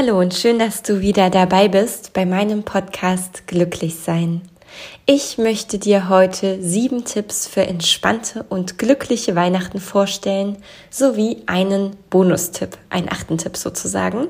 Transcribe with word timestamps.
Hallo 0.00 0.20
und 0.20 0.32
schön, 0.32 0.60
dass 0.60 0.82
du 0.84 1.00
wieder 1.00 1.28
dabei 1.28 1.66
bist 1.66 2.12
bei 2.12 2.24
meinem 2.24 2.62
Podcast 2.62 3.48
Glücklich 3.48 3.96
sein. 3.96 4.42
Ich 5.06 5.38
möchte 5.38 5.80
dir 5.80 6.08
heute 6.08 6.62
sieben 6.62 7.04
Tipps 7.04 7.48
für 7.48 7.62
entspannte 7.62 8.44
und 8.48 8.78
glückliche 8.78 9.34
Weihnachten 9.34 9.80
vorstellen, 9.80 10.58
sowie 10.88 11.38
einen 11.46 11.96
Bonustipp, 12.10 12.78
einen 12.90 13.08
achten 13.10 13.38
Tipp 13.38 13.56
sozusagen. 13.56 14.28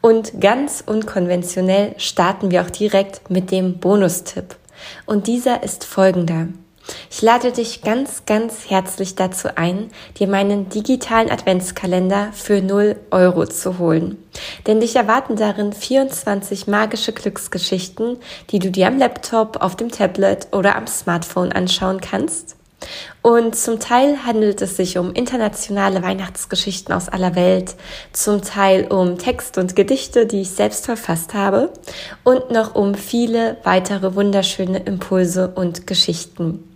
Und 0.00 0.40
ganz 0.40 0.82
unkonventionell 0.84 1.94
starten 1.98 2.50
wir 2.50 2.62
auch 2.62 2.70
direkt 2.70 3.30
mit 3.30 3.52
dem 3.52 3.78
Bonustipp. 3.78 4.56
Und 5.06 5.28
dieser 5.28 5.62
ist 5.62 5.84
folgender. 5.84 6.48
Ich 7.10 7.22
lade 7.22 7.52
dich 7.52 7.82
ganz, 7.82 8.24
ganz 8.26 8.68
herzlich 8.68 9.14
dazu 9.14 9.56
ein, 9.56 9.90
dir 10.18 10.28
meinen 10.28 10.68
digitalen 10.68 11.30
Adventskalender 11.30 12.30
für 12.32 12.60
0 12.60 12.96
Euro 13.10 13.46
zu 13.46 13.78
holen. 13.78 14.22
Denn 14.66 14.80
dich 14.80 14.96
erwarten 14.96 15.36
darin 15.36 15.72
24 15.72 16.66
magische 16.66 17.12
Glücksgeschichten, 17.12 18.18
die 18.50 18.58
du 18.58 18.70
dir 18.70 18.88
am 18.88 18.98
Laptop, 18.98 19.62
auf 19.62 19.76
dem 19.76 19.90
Tablet 19.90 20.48
oder 20.52 20.76
am 20.76 20.86
Smartphone 20.86 21.52
anschauen 21.52 22.00
kannst. 22.00 22.56
Und 23.22 23.56
zum 23.56 23.80
Teil 23.80 24.24
handelt 24.24 24.62
es 24.62 24.76
sich 24.76 24.98
um 24.98 25.12
internationale 25.12 26.02
Weihnachtsgeschichten 26.02 26.94
aus 26.94 27.08
aller 27.08 27.34
Welt, 27.34 27.74
zum 28.12 28.42
Teil 28.42 28.86
um 28.86 29.18
Text 29.18 29.58
und 29.58 29.74
Gedichte, 29.74 30.26
die 30.26 30.42
ich 30.42 30.50
selbst 30.50 30.84
verfasst 30.84 31.34
habe 31.34 31.72
und 32.22 32.50
noch 32.50 32.74
um 32.74 32.94
viele 32.94 33.56
weitere 33.64 34.14
wunderschöne 34.14 34.78
Impulse 34.80 35.48
und 35.48 35.86
Geschichten. 35.86 36.75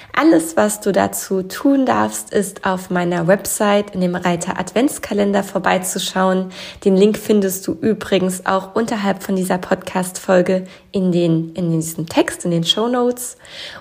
Alles, 0.21 0.55
was 0.55 0.81
du 0.81 0.91
dazu 0.91 1.41
tun 1.41 1.87
darfst, 1.87 2.31
ist 2.31 2.63
auf 2.63 2.91
meiner 2.91 3.25
Website 3.25 3.95
in 3.95 4.01
dem 4.01 4.13
Reiter 4.13 4.59
Adventskalender 4.59 5.41
vorbeizuschauen. 5.41 6.51
Den 6.85 6.95
Link 6.95 7.17
findest 7.17 7.65
du 7.65 7.71
übrigens 7.73 8.45
auch 8.45 8.75
unterhalb 8.75 9.23
von 9.23 9.35
dieser 9.35 9.57
Podcast-Folge 9.57 10.67
in 10.91 11.11
in 11.11 11.71
diesem 11.71 12.05
Text, 12.05 12.45
in 12.45 12.51
den 12.51 12.63
Show 12.63 12.87
Notes. 12.87 13.37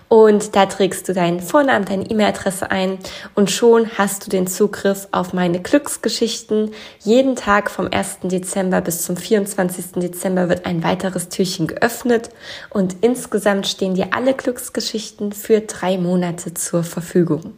Und 0.09 0.57
da 0.57 0.65
trägst 0.65 1.07
du 1.09 1.13
deinen 1.13 1.41
Vornamen, 1.41 1.85
deine 1.85 2.09
E-Mail-Adresse 2.09 2.71
ein 2.71 2.99
und 3.35 3.51
schon 3.51 3.91
hast 3.99 4.25
du 4.25 4.31
den 4.31 4.47
Zugriff 4.47 5.09
auf 5.13 5.35
meine 5.35 5.61
Glücksgeschichten. 5.61 6.71
Jeden 7.01 7.37
Tag 7.37 7.71
vom 7.71 7.89
1. 7.93 8.21
Dezember 8.23 8.81
bis 8.81 9.03
zum 9.03 9.19
24. 9.19 9.93
Dezember 9.97 10.49
wird 10.49 10.65
ein 10.65 10.83
weiteres 10.83 11.29
Türchen 11.29 11.67
geöffnet 11.67 12.31
und 12.71 12.97
insgesamt 13.03 13.67
stehen 13.67 13.95
dir 13.95 14.15
alle 14.15 14.33
Glücksgeschichten 14.33 15.33
für 15.33 15.61
drei 15.61 15.99
Monate 15.99 16.30
zur 16.37 16.83
Verfügung. 16.83 17.55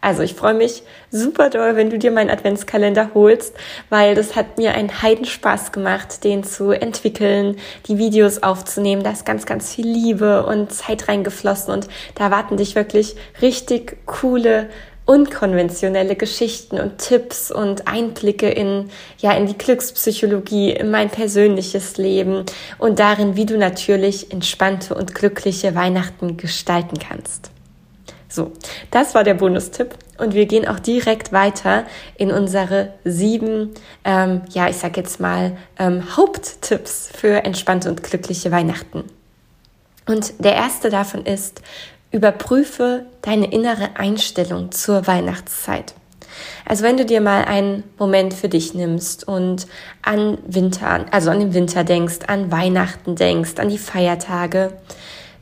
Also 0.00 0.22
ich 0.22 0.34
freue 0.34 0.54
mich 0.54 0.82
super 1.10 1.50
doll, 1.50 1.74
wenn 1.74 1.90
du 1.90 1.98
dir 1.98 2.12
meinen 2.12 2.30
Adventskalender 2.30 3.10
holst, 3.14 3.54
weil 3.88 4.14
das 4.14 4.36
hat 4.36 4.58
mir 4.58 4.74
einen 4.74 5.02
Heidenspaß 5.02 5.72
gemacht, 5.72 6.22
den 6.22 6.44
zu 6.44 6.70
entwickeln, 6.70 7.56
die 7.88 7.98
Videos 7.98 8.42
aufzunehmen. 8.42 9.02
Da 9.02 9.10
ist 9.10 9.26
ganz, 9.26 9.46
ganz 9.46 9.74
viel 9.74 9.86
Liebe 9.86 10.46
und 10.46 10.72
Zeit 10.72 11.08
reingeflossen 11.08 11.72
und 11.72 11.88
da 12.14 12.30
warten 12.30 12.56
dich 12.56 12.74
wirklich 12.74 13.16
richtig 13.40 13.98
coole 14.06 14.68
unkonventionelle 15.06 16.16
Geschichten 16.16 16.80
und 16.80 16.98
Tipps 16.98 17.52
und 17.52 17.86
Einblicke 17.86 18.48
in, 18.48 18.90
ja, 19.18 19.32
in 19.32 19.46
die 19.46 19.56
Glückspsychologie, 19.56 20.72
in 20.72 20.90
mein 20.90 21.10
persönliches 21.10 21.96
Leben 21.96 22.44
und 22.78 22.98
darin, 22.98 23.36
wie 23.36 23.46
du 23.46 23.56
natürlich 23.56 24.32
entspannte 24.32 24.94
und 24.94 25.14
glückliche 25.14 25.76
Weihnachten 25.76 26.36
gestalten 26.36 26.98
kannst. 26.98 27.52
So, 28.28 28.52
das 28.90 29.14
war 29.14 29.24
der 29.24 29.34
Bonustipp 29.34 29.94
und 30.18 30.34
wir 30.34 30.46
gehen 30.46 30.66
auch 30.66 30.78
direkt 30.78 31.32
weiter 31.32 31.84
in 32.16 32.32
unsere 32.32 32.92
sieben, 33.04 33.70
ähm, 34.04 34.42
ja, 34.50 34.68
ich 34.68 34.76
sag 34.76 34.96
jetzt 34.96 35.20
mal 35.20 35.56
ähm, 35.78 36.16
Haupttipps 36.16 37.10
für 37.14 37.44
entspannte 37.44 37.88
und 37.88 38.02
glückliche 38.02 38.50
Weihnachten. 38.50 39.04
Und 40.06 40.44
der 40.44 40.54
erste 40.54 40.90
davon 40.90 41.24
ist, 41.24 41.62
überprüfe 42.10 43.06
deine 43.22 43.52
innere 43.52 43.96
Einstellung 43.96 44.72
zur 44.72 45.06
Weihnachtszeit. 45.06 45.94
Also 46.64 46.84
wenn 46.84 46.96
du 46.96 47.04
dir 47.04 47.20
mal 47.20 47.44
einen 47.44 47.84
Moment 47.98 48.34
für 48.34 48.48
dich 48.48 48.74
nimmst 48.74 49.26
und 49.26 49.66
an 50.02 50.38
Winter, 50.46 51.06
also 51.10 51.30
an 51.30 51.40
den 51.40 51.54
Winter 51.54 51.84
denkst, 51.84 52.20
an 52.26 52.52
Weihnachten 52.52 53.16
denkst, 53.16 53.58
an 53.58 53.68
die 53.68 53.78
Feiertage, 53.78 54.72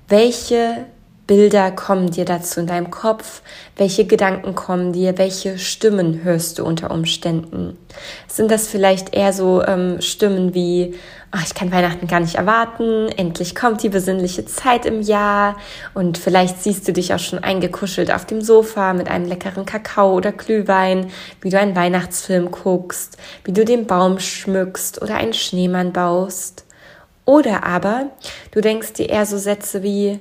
welche 0.08 0.86
Bilder 1.26 1.70
kommen 1.70 2.10
dir 2.10 2.26
dazu 2.26 2.60
in 2.60 2.66
deinem 2.66 2.90
Kopf? 2.90 3.40
Welche 3.76 4.04
Gedanken 4.04 4.54
kommen 4.54 4.92
dir? 4.92 5.16
Welche 5.16 5.58
Stimmen 5.58 6.22
hörst 6.22 6.58
du 6.58 6.64
unter 6.64 6.90
Umständen? 6.90 7.78
Sind 8.28 8.50
das 8.50 8.68
vielleicht 8.68 9.14
eher 9.14 9.32
so 9.32 9.62
ähm, 9.62 10.02
Stimmen 10.02 10.52
wie, 10.52 10.94
oh, 11.34 11.40
ich 11.42 11.54
kann 11.54 11.72
Weihnachten 11.72 12.08
gar 12.08 12.20
nicht 12.20 12.34
erwarten, 12.34 13.08
endlich 13.08 13.54
kommt 13.54 13.82
die 13.82 13.88
besinnliche 13.88 14.44
Zeit 14.44 14.84
im 14.84 15.00
Jahr 15.00 15.56
und 15.94 16.18
vielleicht 16.18 16.62
siehst 16.62 16.86
du 16.86 16.92
dich 16.92 17.14
auch 17.14 17.18
schon 17.18 17.38
eingekuschelt 17.38 18.12
auf 18.12 18.26
dem 18.26 18.42
Sofa 18.42 18.92
mit 18.92 19.08
einem 19.08 19.26
leckeren 19.26 19.64
Kakao 19.64 20.12
oder 20.14 20.32
Glühwein, 20.32 21.10
wie 21.40 21.48
du 21.48 21.58
einen 21.58 21.74
Weihnachtsfilm 21.74 22.50
guckst, 22.50 23.16
wie 23.44 23.52
du 23.52 23.64
den 23.64 23.86
Baum 23.86 24.18
schmückst 24.18 25.00
oder 25.00 25.14
einen 25.14 25.32
Schneemann 25.32 25.94
baust. 25.94 26.66
Oder 27.24 27.64
aber 27.64 28.10
du 28.50 28.60
denkst 28.60 28.92
dir 28.92 29.08
eher 29.08 29.24
so 29.24 29.38
Sätze 29.38 29.82
wie, 29.82 30.20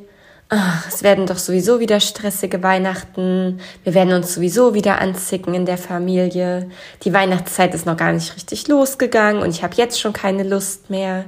ach, 0.53 0.88
es 0.88 1.03
werden 1.03 1.25
doch 1.25 1.38
sowieso 1.38 1.80
wieder 1.80 2.00
stressige 2.00 2.62
Weihnachten, 2.62 3.59
wir 3.84 3.94
werden 3.94 4.14
uns 4.14 4.36
sowieso 4.36 4.74
wieder 4.74 5.02
anzicken 5.02 5.53
in 5.53 5.66
der 5.66 5.78
Familie, 5.78 6.69
die 7.03 7.14
Weihnachtszeit 7.14 7.74
ist 7.74 7.86
noch 7.86 7.97
gar 7.97 8.12
nicht 8.12 8.36
richtig 8.36 8.68
losgegangen 8.68 9.41
und 9.41 9.50
ich 9.50 9.64
habe 9.64 9.75
jetzt 9.75 10.00
schon 10.00 10.14
keine 10.14 10.44
Lust 10.44 10.90
mehr. 10.90 11.25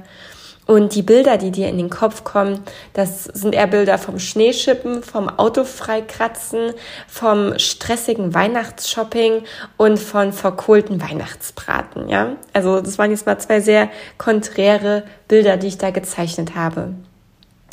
Und 0.66 0.96
die 0.96 1.02
Bilder, 1.02 1.38
die 1.38 1.52
dir 1.52 1.68
in 1.68 1.78
den 1.78 1.90
Kopf 1.90 2.24
kommen, 2.24 2.60
das 2.92 3.22
sind 3.24 3.54
eher 3.54 3.68
Bilder 3.68 3.98
vom 3.98 4.18
Schneeschippen, 4.18 5.04
vom 5.04 5.28
Autofreikratzen, 5.28 6.72
vom 7.06 7.56
stressigen 7.56 8.34
Weihnachtsshopping 8.34 9.44
und 9.76 9.96
von 9.96 10.32
verkohlten 10.32 11.00
Weihnachtsbraten, 11.00 12.08
ja? 12.08 12.34
Also, 12.52 12.80
das 12.80 12.98
waren 12.98 13.12
jetzt 13.12 13.26
mal 13.26 13.38
zwei 13.38 13.60
sehr 13.60 13.90
konträre 14.18 15.04
Bilder, 15.28 15.56
die 15.56 15.68
ich 15.68 15.78
da 15.78 15.90
gezeichnet 15.90 16.56
habe. 16.56 16.94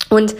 Und 0.09 0.35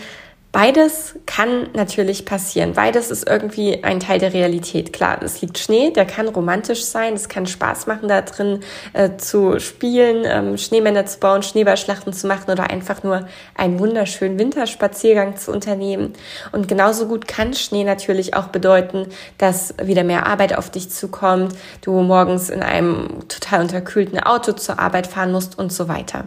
Beides 0.53 1.16
kann 1.25 1.69
natürlich 1.74 2.25
passieren. 2.25 2.74
Beides 2.74 3.09
ist 3.09 3.28
irgendwie 3.28 3.84
ein 3.84 4.00
Teil 4.00 4.19
der 4.19 4.34
Realität. 4.36 4.94
Klar, 4.94 5.19
es 5.24 5.41
liegt 5.41 5.58
Schnee, 5.58 5.90
der 5.90 6.06
kann 6.06 6.28
romantisch 6.28 6.86
sein, 6.86 7.16
es 7.16 7.28
kann 7.28 7.47
Spaß 7.47 7.88
machen, 7.88 8.08
da 8.08 8.22
drin 8.22 8.59
äh, 8.94 9.18
zu 9.18 9.59
spielen, 9.59 10.25
ähm, 10.28 10.59
Schneemänner 10.59 11.08
zu 11.08 11.18
bauen, 11.18 11.42
Schneeballschlachten 11.42 12.13
zu 12.13 12.28
machen 12.28 12.52
oder 12.52 12.69
einfach 12.69 13.02
nur 13.02 13.28
einen 13.56 13.80
wunderschönen 13.80 14.38
Winterspaziergang 14.38 15.38
zu 15.38 15.52
unternehmen. 15.52 16.13
Und 16.52 16.68
genauso 16.68 17.08
gut 17.08 17.28
kann 17.28 17.56
Schnee 17.56 17.84
natürlich 17.84 18.36
auch 18.36 18.50
bedeuten, 18.50 19.08
dass 19.40 19.74
wieder 19.81 20.04
mehr 20.04 20.27
Arbeit 20.27 20.56
auf 20.56 20.69
dich 20.69 20.92
zukommt, 20.92 21.56
du 21.81 22.00
morgens 22.04 22.51
in 22.51 22.62
einem 22.62 23.27
total 23.27 23.62
unterkühlten 23.62 24.19
Auto 24.19 24.51
zur 24.51 24.77
Arbeit 24.77 25.07
fahren 25.07 25.31
musst 25.31 25.57
und 25.57 25.74
so 25.74 25.88
weiter. 25.88 26.25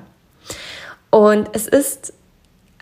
Und 1.11 1.49
es 1.53 1.69
ist 1.69 2.13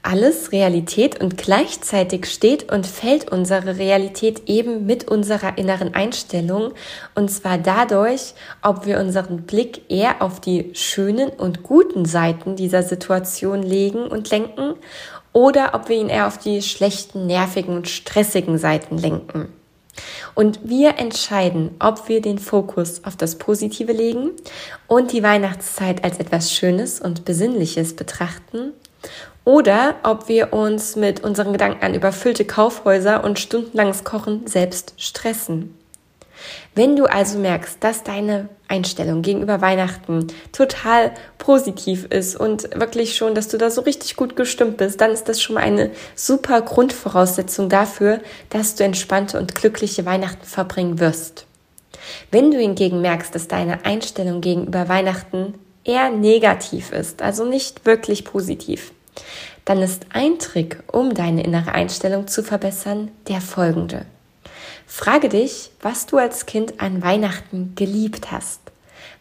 alles 0.04 0.52
Realität 0.52 1.20
und 1.20 1.38
gleichzeitig 1.38 2.26
steht 2.26 2.70
und 2.70 2.86
fällt 2.86 3.32
unsere 3.32 3.78
Realität 3.78 4.42
eben 4.48 4.84
mit 4.84 5.08
unserer 5.08 5.56
inneren 5.56 5.94
Einstellung 5.94 6.72
und 7.14 7.30
zwar 7.30 7.56
dadurch, 7.56 8.34
ob 8.62 8.84
wir 8.84 9.00
unseren 9.00 9.42
Blick 9.42 9.90
eher 9.90 10.20
auf 10.20 10.40
die 10.40 10.70
schönen 10.74 11.30
und 11.30 11.62
guten 11.62 12.04
Seiten 12.04 12.54
dieser 12.54 12.82
Situation 12.82 13.62
legen 13.62 14.06
und 14.06 14.30
lenken 14.30 14.74
oder 15.32 15.70
ob 15.74 15.88
wir 15.88 15.96
ihn 15.96 16.10
eher 16.10 16.26
auf 16.26 16.38
die 16.38 16.60
schlechten, 16.60 17.26
nervigen 17.26 17.74
und 17.74 17.88
stressigen 17.88 18.58
Seiten 18.58 18.98
lenken. 18.98 19.48
Und 20.34 20.60
wir 20.64 20.98
entscheiden, 20.98 21.70
ob 21.78 22.08
wir 22.08 22.20
den 22.20 22.38
Fokus 22.38 23.04
auf 23.04 23.16
das 23.16 23.36
Positive 23.36 23.92
legen 23.92 24.30
und 24.86 25.12
die 25.12 25.22
Weihnachtszeit 25.22 26.04
als 26.04 26.18
etwas 26.18 26.52
Schönes 26.52 27.00
und 27.00 27.24
Besinnliches 27.24 27.94
betrachten 27.96 28.72
oder 29.44 29.96
ob 30.02 30.28
wir 30.28 30.52
uns 30.52 30.96
mit 30.96 31.22
unseren 31.22 31.52
Gedanken 31.52 31.84
an 31.84 31.94
überfüllte 31.94 32.44
Kaufhäuser 32.44 33.24
und 33.24 33.38
stundenlanges 33.38 34.04
Kochen 34.04 34.46
selbst 34.46 34.94
stressen. 34.96 35.76
Wenn 36.74 36.96
du 36.96 37.04
also 37.04 37.38
merkst, 37.38 37.78
dass 37.80 38.02
deine 38.02 38.48
Einstellung 38.68 39.22
gegenüber 39.22 39.60
Weihnachten 39.60 40.26
total 40.52 41.12
positiv 41.38 42.06
ist 42.06 42.36
und 42.36 42.68
wirklich 42.78 43.16
schon, 43.16 43.34
dass 43.34 43.48
du 43.48 43.58
da 43.58 43.70
so 43.70 43.82
richtig 43.82 44.16
gut 44.16 44.36
gestimmt 44.36 44.78
bist, 44.78 45.00
dann 45.00 45.12
ist 45.12 45.28
das 45.28 45.40
schon 45.40 45.54
mal 45.54 45.62
eine 45.62 45.90
super 46.14 46.60
Grundvoraussetzung 46.62 47.68
dafür, 47.68 48.20
dass 48.50 48.74
du 48.74 48.84
entspannte 48.84 49.38
und 49.38 49.54
glückliche 49.54 50.04
Weihnachten 50.06 50.44
verbringen 50.44 50.98
wirst. 50.98 51.46
Wenn 52.30 52.50
du 52.50 52.58
hingegen 52.58 53.00
merkst, 53.00 53.34
dass 53.34 53.48
deine 53.48 53.84
Einstellung 53.84 54.40
gegenüber 54.40 54.88
Weihnachten 54.88 55.54
eher 55.84 56.10
negativ 56.10 56.92
ist, 56.92 57.22
also 57.22 57.44
nicht 57.44 57.86
wirklich 57.86 58.24
positiv, 58.24 58.92
dann 59.64 59.82
ist 59.82 60.06
ein 60.10 60.38
Trick, 60.38 60.82
um 60.90 61.14
deine 61.14 61.42
innere 61.42 61.72
Einstellung 61.72 62.26
zu 62.26 62.42
verbessern, 62.42 63.10
der 63.28 63.40
folgende. 63.40 64.06
Frage 64.86 65.28
dich, 65.28 65.70
was 65.80 66.06
du 66.06 66.18
als 66.18 66.46
Kind 66.46 66.80
an 66.80 67.02
Weihnachten 67.02 67.72
geliebt 67.74 68.30
hast. 68.30 68.60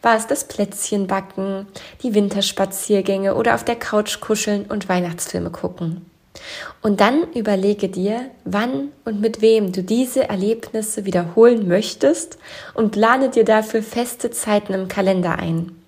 War 0.02 0.18
es 0.18 0.28
das 0.28 0.48
Plätzchenbacken, 0.48 1.68
die 2.04 2.14
Winterspaziergänge 2.14 3.36
oder 3.36 3.56
auf 3.56 3.64
der 3.64 3.78
Couch 3.78 4.20
kuscheln 4.20 4.66
und 4.66 4.90
Weihnachtsfilme 4.90 5.50
gucken? 5.50 6.06
Und 6.82 7.00
dann 7.00 7.32
überlege 7.34 7.90
dir, 7.90 8.32
wann 8.44 8.90
und 9.06 9.22
mit 9.22 9.42
wem 9.42 9.72
du 9.72 9.84
diese 9.84 10.28
Erlebnisse 10.28 11.06
wiederholen 11.06 11.68
möchtest 11.68 12.38
und 12.74 12.92
plane 12.92 13.30
dir 13.30 13.46
dafür 13.46 13.82
feste 13.82 14.32
Zeiten 14.32 14.74
im 14.74 14.88
Kalender 14.88 15.40
ein. 15.40 15.83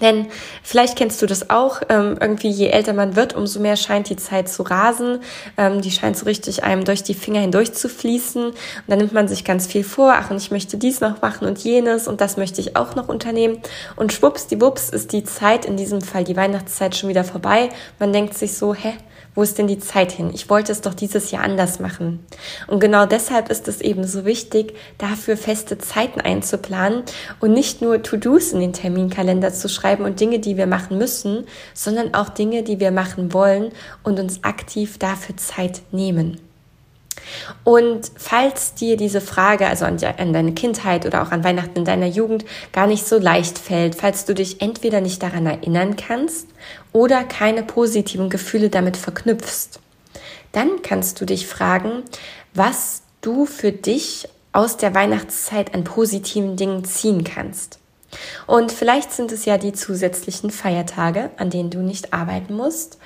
Denn 0.00 0.26
vielleicht 0.62 0.96
kennst 0.96 1.20
du 1.22 1.26
das 1.26 1.50
auch, 1.50 1.80
ähm, 1.88 2.16
irgendwie 2.20 2.50
je 2.50 2.68
älter 2.68 2.92
man 2.92 3.16
wird, 3.16 3.34
umso 3.34 3.60
mehr 3.60 3.76
scheint 3.76 4.08
die 4.08 4.16
Zeit 4.16 4.48
zu 4.48 4.62
rasen. 4.62 5.20
Ähm, 5.56 5.80
die 5.80 5.90
scheint 5.90 6.16
so 6.16 6.24
richtig 6.24 6.64
einem 6.64 6.84
durch 6.84 7.02
die 7.02 7.14
Finger 7.14 7.40
hindurch 7.40 7.72
zu 7.72 7.88
fließen. 7.88 8.46
Und 8.46 8.56
dann 8.86 8.98
nimmt 8.98 9.12
man 9.12 9.28
sich 9.28 9.44
ganz 9.44 9.66
viel 9.66 9.84
vor, 9.84 10.14
ach, 10.16 10.30
und 10.30 10.36
ich 10.36 10.50
möchte 10.50 10.76
dies 10.76 11.00
noch 11.00 11.20
machen 11.22 11.46
und 11.46 11.58
jenes 11.58 12.08
und 12.08 12.20
das 12.20 12.36
möchte 12.36 12.60
ich 12.60 12.76
auch 12.76 12.94
noch 12.94 13.08
unternehmen. 13.08 13.60
Und 13.96 14.12
schwupps, 14.12 14.46
die 14.46 14.60
Wups 14.60 14.90
ist 14.90 15.12
die 15.12 15.24
Zeit, 15.24 15.64
in 15.64 15.76
diesem 15.76 16.00
Fall 16.00 16.24
die 16.24 16.36
Weihnachtszeit 16.36 16.96
schon 16.96 17.08
wieder 17.08 17.24
vorbei. 17.24 17.70
Man 17.98 18.12
denkt 18.12 18.36
sich 18.36 18.56
so, 18.56 18.74
hä, 18.74 18.94
wo 19.38 19.42
ist 19.44 19.56
denn 19.56 19.68
die 19.68 19.78
Zeit 19.78 20.10
hin? 20.10 20.32
Ich 20.34 20.50
wollte 20.50 20.72
es 20.72 20.80
doch 20.80 20.94
dieses 20.94 21.30
Jahr 21.30 21.44
anders 21.44 21.78
machen. 21.78 22.26
Und 22.66 22.80
genau 22.80 23.06
deshalb 23.06 23.50
ist 23.50 23.68
es 23.68 23.80
eben 23.80 24.02
so 24.02 24.24
wichtig, 24.24 24.74
dafür 24.98 25.36
feste 25.36 25.78
Zeiten 25.78 26.20
einzuplanen 26.20 27.04
und 27.38 27.52
nicht 27.52 27.80
nur 27.80 28.02
To-Dos 28.02 28.50
in 28.50 28.58
den 28.58 28.72
Terminkalender 28.72 29.52
zu 29.52 29.68
schreiben 29.68 30.04
und 30.04 30.18
Dinge, 30.18 30.40
die 30.40 30.56
wir 30.56 30.66
machen 30.66 30.98
müssen, 30.98 31.46
sondern 31.72 32.14
auch 32.14 32.30
Dinge, 32.30 32.64
die 32.64 32.80
wir 32.80 32.90
machen 32.90 33.32
wollen 33.32 33.70
und 34.02 34.18
uns 34.18 34.42
aktiv 34.42 34.98
dafür 34.98 35.36
Zeit 35.36 35.82
nehmen. 35.92 36.40
Und 37.64 38.10
falls 38.16 38.74
dir 38.74 38.96
diese 38.96 39.20
Frage, 39.20 39.66
also 39.66 39.84
an, 39.84 39.98
an, 40.18 40.32
deine 40.32 40.52
Kindheit 40.52 41.06
oder 41.06 41.22
auch 41.22 41.30
an 41.30 41.44
Weihnachten 41.44 41.78
in 41.78 41.84
deiner 41.84 42.06
Jugend, 42.06 42.44
gar 42.72 42.86
nicht 42.86 43.06
so 43.06 43.18
leicht 43.18 43.58
fällt, 43.58 43.94
falls 43.94 44.24
du 44.24 44.34
dich 44.34 44.60
entweder 44.62 45.00
nicht 45.00 45.22
daran 45.22 45.46
erinnern 45.46 45.96
kannst 45.96 46.48
oder 46.92 47.24
keine 47.24 47.62
positiven 47.62 48.30
Gefühle 48.30 48.70
damit 48.70 48.96
verknüpfst, 48.96 49.80
dann 50.52 50.82
kannst 50.82 51.20
du 51.20 51.26
dich 51.26 51.46
fragen, 51.46 52.02
was 52.54 53.02
du 53.20 53.46
für 53.46 53.72
dich 53.72 54.28
aus 54.52 54.76
der 54.76 54.94
Weihnachtszeit 54.94 55.74
an 55.74 55.84
positiven 55.84 56.56
Dingen 56.56 56.84
ziehen 56.84 57.24
kannst. 57.24 57.78
Und 58.46 58.72
vielleicht 58.72 59.12
sind 59.12 59.32
es 59.32 59.44
ja 59.44 59.58
die 59.58 59.72
zusätzlichen 59.72 60.50
Feiertage, 60.50 61.30
an 61.36 61.50
denen 61.50 61.70
du 61.70 61.80
nicht 61.80 62.14
arbeiten 62.14 62.54
musst, 62.54 62.98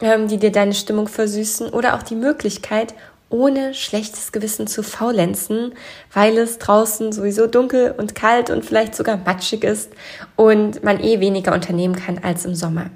ähm, 0.00 0.28
die 0.28 0.36
dir 0.36 0.52
deine 0.52 0.74
Stimmung 0.74 1.08
versüßen 1.08 1.70
oder 1.70 1.94
auch 1.94 2.02
die 2.02 2.14
Möglichkeit, 2.14 2.94
ohne 3.30 3.74
schlechtes 3.74 4.32
Gewissen 4.32 4.66
zu 4.66 4.82
faulenzen, 4.82 5.72
weil 6.12 6.36
es 6.36 6.58
draußen 6.58 7.12
sowieso 7.12 7.46
dunkel 7.46 7.94
und 7.96 8.14
kalt 8.14 8.50
und 8.50 8.64
vielleicht 8.64 8.94
sogar 8.94 9.16
matschig 9.16 9.64
ist 9.64 9.90
und 10.36 10.82
man 10.82 11.00
eh 11.02 11.20
weniger 11.20 11.54
unternehmen 11.54 11.96
kann 11.96 12.18
als 12.18 12.44
im 12.44 12.54
Sommer. 12.54 12.90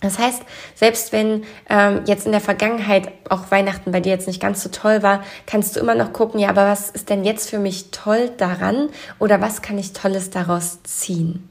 Das 0.00 0.18
heißt, 0.18 0.42
selbst 0.74 1.12
wenn 1.12 1.44
ähm, 1.68 2.02
jetzt 2.06 2.24
in 2.24 2.32
der 2.32 2.40
Vergangenheit 2.40 3.12
auch 3.28 3.50
Weihnachten 3.50 3.92
bei 3.92 4.00
dir 4.00 4.12
jetzt 4.12 4.26
nicht 4.26 4.40
ganz 4.40 4.62
so 4.62 4.70
toll 4.70 5.02
war, 5.02 5.22
kannst 5.46 5.76
du 5.76 5.80
immer 5.80 5.94
noch 5.94 6.12
gucken, 6.12 6.40
ja, 6.40 6.48
aber 6.48 6.66
was 6.66 6.90
ist 6.90 7.10
denn 7.10 7.24
jetzt 7.24 7.50
für 7.50 7.58
mich 7.58 7.90
toll 7.90 8.30
daran 8.38 8.88
oder 9.18 9.40
was 9.40 9.60
kann 9.60 9.76
ich 9.76 9.92
Tolles 9.92 10.30
daraus 10.30 10.82
ziehen? 10.84 11.46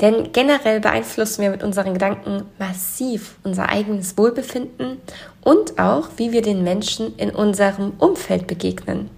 Denn 0.00 0.32
generell 0.32 0.80
beeinflussen 0.80 1.42
wir 1.42 1.50
mit 1.50 1.62
unseren 1.62 1.92
Gedanken 1.92 2.44
massiv 2.58 3.36
unser 3.44 3.68
eigenes 3.68 4.16
Wohlbefinden 4.18 4.98
und 5.42 5.78
auch, 5.78 6.08
wie 6.16 6.32
wir 6.32 6.42
den 6.42 6.64
Menschen 6.64 7.16
in 7.16 7.30
unserem 7.30 7.92
Umfeld 7.98 8.46
begegnen. 8.46 9.10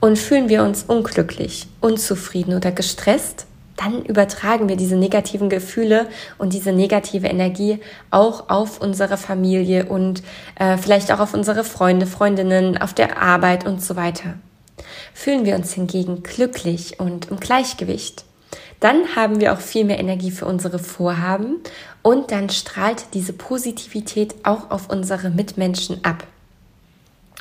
Und 0.00 0.18
fühlen 0.18 0.48
wir 0.48 0.62
uns 0.62 0.84
unglücklich, 0.84 1.66
unzufrieden 1.80 2.54
oder 2.54 2.70
gestresst, 2.70 3.46
dann 3.76 4.04
übertragen 4.04 4.68
wir 4.68 4.76
diese 4.76 4.96
negativen 4.96 5.48
Gefühle 5.48 6.08
und 6.38 6.52
diese 6.52 6.72
negative 6.72 7.26
Energie 7.26 7.78
auch 8.10 8.48
auf 8.48 8.80
unsere 8.80 9.16
Familie 9.16 9.86
und 9.86 10.22
äh, 10.58 10.76
vielleicht 10.78 11.12
auch 11.12 11.20
auf 11.20 11.34
unsere 11.34 11.64
Freunde, 11.64 12.06
Freundinnen, 12.06 12.78
auf 12.78 12.94
der 12.94 13.20
Arbeit 13.20 13.66
und 13.66 13.82
so 13.82 13.96
weiter. 13.96 14.34
Fühlen 15.14 15.44
wir 15.44 15.56
uns 15.56 15.72
hingegen 15.72 16.22
glücklich 16.22 17.00
und 17.00 17.30
im 17.30 17.38
Gleichgewicht, 17.38 18.24
dann 18.80 19.16
haben 19.16 19.40
wir 19.40 19.52
auch 19.52 19.60
viel 19.60 19.84
mehr 19.84 19.98
Energie 19.98 20.30
für 20.30 20.46
unsere 20.46 20.78
Vorhaben 20.78 21.60
und 22.02 22.30
dann 22.30 22.50
strahlt 22.50 23.06
diese 23.14 23.32
Positivität 23.32 24.34
auch 24.44 24.70
auf 24.70 24.90
unsere 24.90 25.30
Mitmenschen 25.30 26.04
ab. 26.04 26.24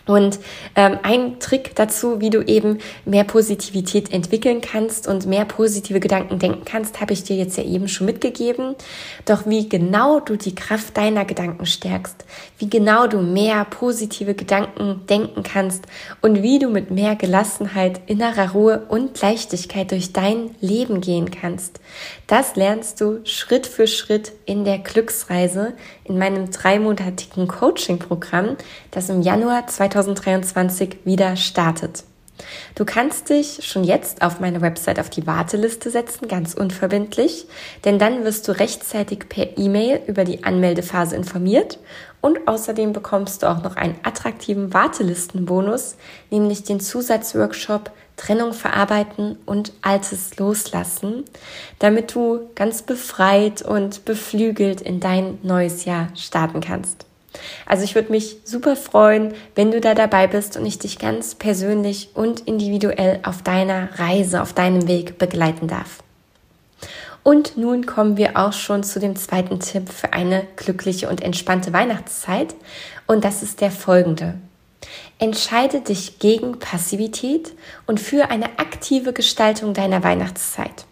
Und 0.08 0.40
ähm, 0.76 1.00
ein 1.02 1.40
Trick 1.40 1.76
dazu, 1.76 2.22
wie 2.22 2.30
du 2.30 2.42
eben 2.42 2.78
mehr 3.06 3.24
Positivität 3.24 4.14
entwickeln 4.14 4.62
kannst 4.62 5.08
und 5.08 5.26
mehr 5.26 5.46
positive 5.46 6.00
Gedanken 6.00 6.38
denken 6.38 6.64
kannst, 6.64 7.02
habe 7.02 7.14
ich 7.14 7.24
dir 7.24 7.36
jetzt 7.36 7.58
ja 7.58 7.64
eben 7.64 7.88
schon 7.88 8.06
mitgegeben. 8.06 8.76
Doch 9.26 9.48
wie 9.48 9.68
genau 9.68 10.20
du 10.20 10.36
die 10.36 10.54
Kraft 10.54 10.96
deiner 10.98 11.26
Gedanken 11.26 11.66
stärkst, 11.66 12.24
wie 12.60 12.70
genau 12.70 13.08
du 13.08 13.18
mehr 13.18 13.66
positive 13.66 14.36
Gedanken 14.36 15.02
denken 15.10 15.42
kannst 15.42 15.86
und 16.22 16.44
wie 16.44 16.60
du 16.60 16.70
mit 16.70 16.92
mehr 16.92 17.16
Gelassenheit, 17.16 18.02
innerer 18.06 18.52
Ruhe 18.52 18.86
und 18.88 19.20
Leichtigkeit 19.22 19.92
durch 19.92 20.14
dein 20.14 20.52
Leben 20.62 21.02
gehen 21.02 21.32
kannst, 21.32 21.80
das 22.28 22.56
lernst 22.56 23.02
du 23.02 23.22
Schritt 23.24 23.66
für 23.66 23.88
Schritt 23.88 24.34
in 24.46 24.66
der 24.66 24.78
Glücksreise 24.80 25.74
in 26.04 26.18
meinem 26.20 26.52
dreimonatigen 26.52 27.48
Coaching-Programm, 27.48 28.58
das 28.92 29.10
im 29.10 29.22
Januar 29.22 29.66
2020 29.66 29.95
2023 29.96 30.98
wieder 31.06 31.38
startet. 31.38 32.04
Du 32.76 32.84
kannst 32.84 33.30
dich 33.30 33.60
schon 33.62 33.86
jetzt 33.86 34.22
auf 34.22 34.42
meine 34.42 34.60
Website 34.60 35.00
auf 35.00 35.10
die 35.10 35.26
Warteliste 35.26 35.90
setzen, 35.90 36.28
ganz 36.28 36.54
unverbindlich, 36.54 37.48
denn 37.86 37.98
dann 37.98 38.26
wirst 38.26 38.46
du 38.50 38.52
rechtzeitig 38.52 39.30
per 39.30 39.58
E-Mail 39.58 40.02
über 40.06 40.26
die 40.26 40.44
Anmeldephase 40.44 41.16
informiert 41.16 41.80
und 42.20 42.46
außerdem 42.46 42.92
bekommst 42.92 43.42
du 43.44 43.50
auch 43.50 43.64
noch 43.64 43.78
einen 43.78 43.96
attraktiven 44.04 44.74
Wartelistenbonus, 44.74 45.96
nämlich 46.30 46.64
den 46.64 46.82
Zusatzworkshop 46.82 47.92
Trennung 48.18 48.52
verarbeiten 48.52 49.38
und 49.46 49.72
Altes 49.82 50.38
loslassen, 50.38 51.24
damit 51.80 52.14
du 52.14 52.50
ganz 52.56 52.82
befreit 52.82 53.62
und 53.62 54.04
beflügelt 54.04 54.82
in 54.82 55.00
dein 55.00 55.38
neues 55.42 55.86
Jahr 55.86 56.10
starten 56.16 56.60
kannst. 56.60 57.06
Also 57.66 57.84
ich 57.84 57.96
würde 57.96 58.12
mich 58.12 58.38
super 58.44 58.76
freuen, 58.76 59.34
wenn 59.56 59.72
du 59.72 59.82
da 59.82 59.94
dabei 59.94 60.28
bist 60.28 60.58
und 60.58 60.66
ich 60.66 60.80
dich 60.80 61.00
ganz 61.00 61.36
persönlich 61.36 62.10
und 62.14 62.42
individuell 62.42 63.20
auf 63.24 63.42
deiner 63.42 63.90
Reise, 64.00 64.42
auf 64.42 64.54
deinem 64.54 64.88
Weg 64.88 65.18
begleiten 65.18 65.68
darf. 65.68 66.04
Und 67.24 67.58
nun 67.58 67.88
kommen 67.88 68.18
wir 68.18 68.38
auch 68.38 68.54
schon 68.54 68.84
zu 68.84 69.00
dem 69.00 69.16
zweiten 69.16 69.60
Tipp 69.60 69.90
für 69.90 70.14
eine 70.14 70.46
glückliche 70.58 71.10
und 71.10 71.22
entspannte 71.22 71.74
Weihnachtszeit. 71.74 72.54
Und 73.08 73.26
das 73.26 73.42
ist 73.42 73.62
der 73.62 73.72
folgende. 73.72 74.36
Entscheide 75.18 75.82
dich 75.82 76.20
gegen 76.20 76.60
Passivität 76.60 77.54
und 77.88 78.00
für 78.00 78.30
eine 78.30 78.60
aktive 78.60 79.12
Gestaltung 79.12 79.74
deiner 79.74 80.04
Weihnachtszeit. 80.04 80.86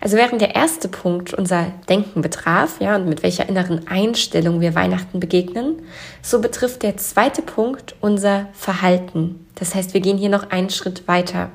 Also 0.00 0.16
während 0.16 0.40
der 0.40 0.54
erste 0.54 0.88
Punkt 0.88 1.34
unser 1.34 1.72
Denken 1.88 2.22
betraf, 2.22 2.80
ja, 2.80 2.96
und 2.96 3.08
mit 3.08 3.22
welcher 3.22 3.48
inneren 3.48 3.88
Einstellung 3.88 4.60
wir 4.60 4.74
Weihnachten 4.74 5.20
begegnen, 5.20 5.82
so 6.22 6.40
betrifft 6.40 6.82
der 6.82 6.96
zweite 6.96 7.42
Punkt 7.42 7.96
unser 8.00 8.48
Verhalten. 8.52 9.46
Das 9.54 9.74
heißt, 9.74 9.94
wir 9.94 10.00
gehen 10.00 10.18
hier 10.18 10.28
noch 10.28 10.50
einen 10.50 10.70
Schritt 10.70 11.08
weiter. 11.08 11.50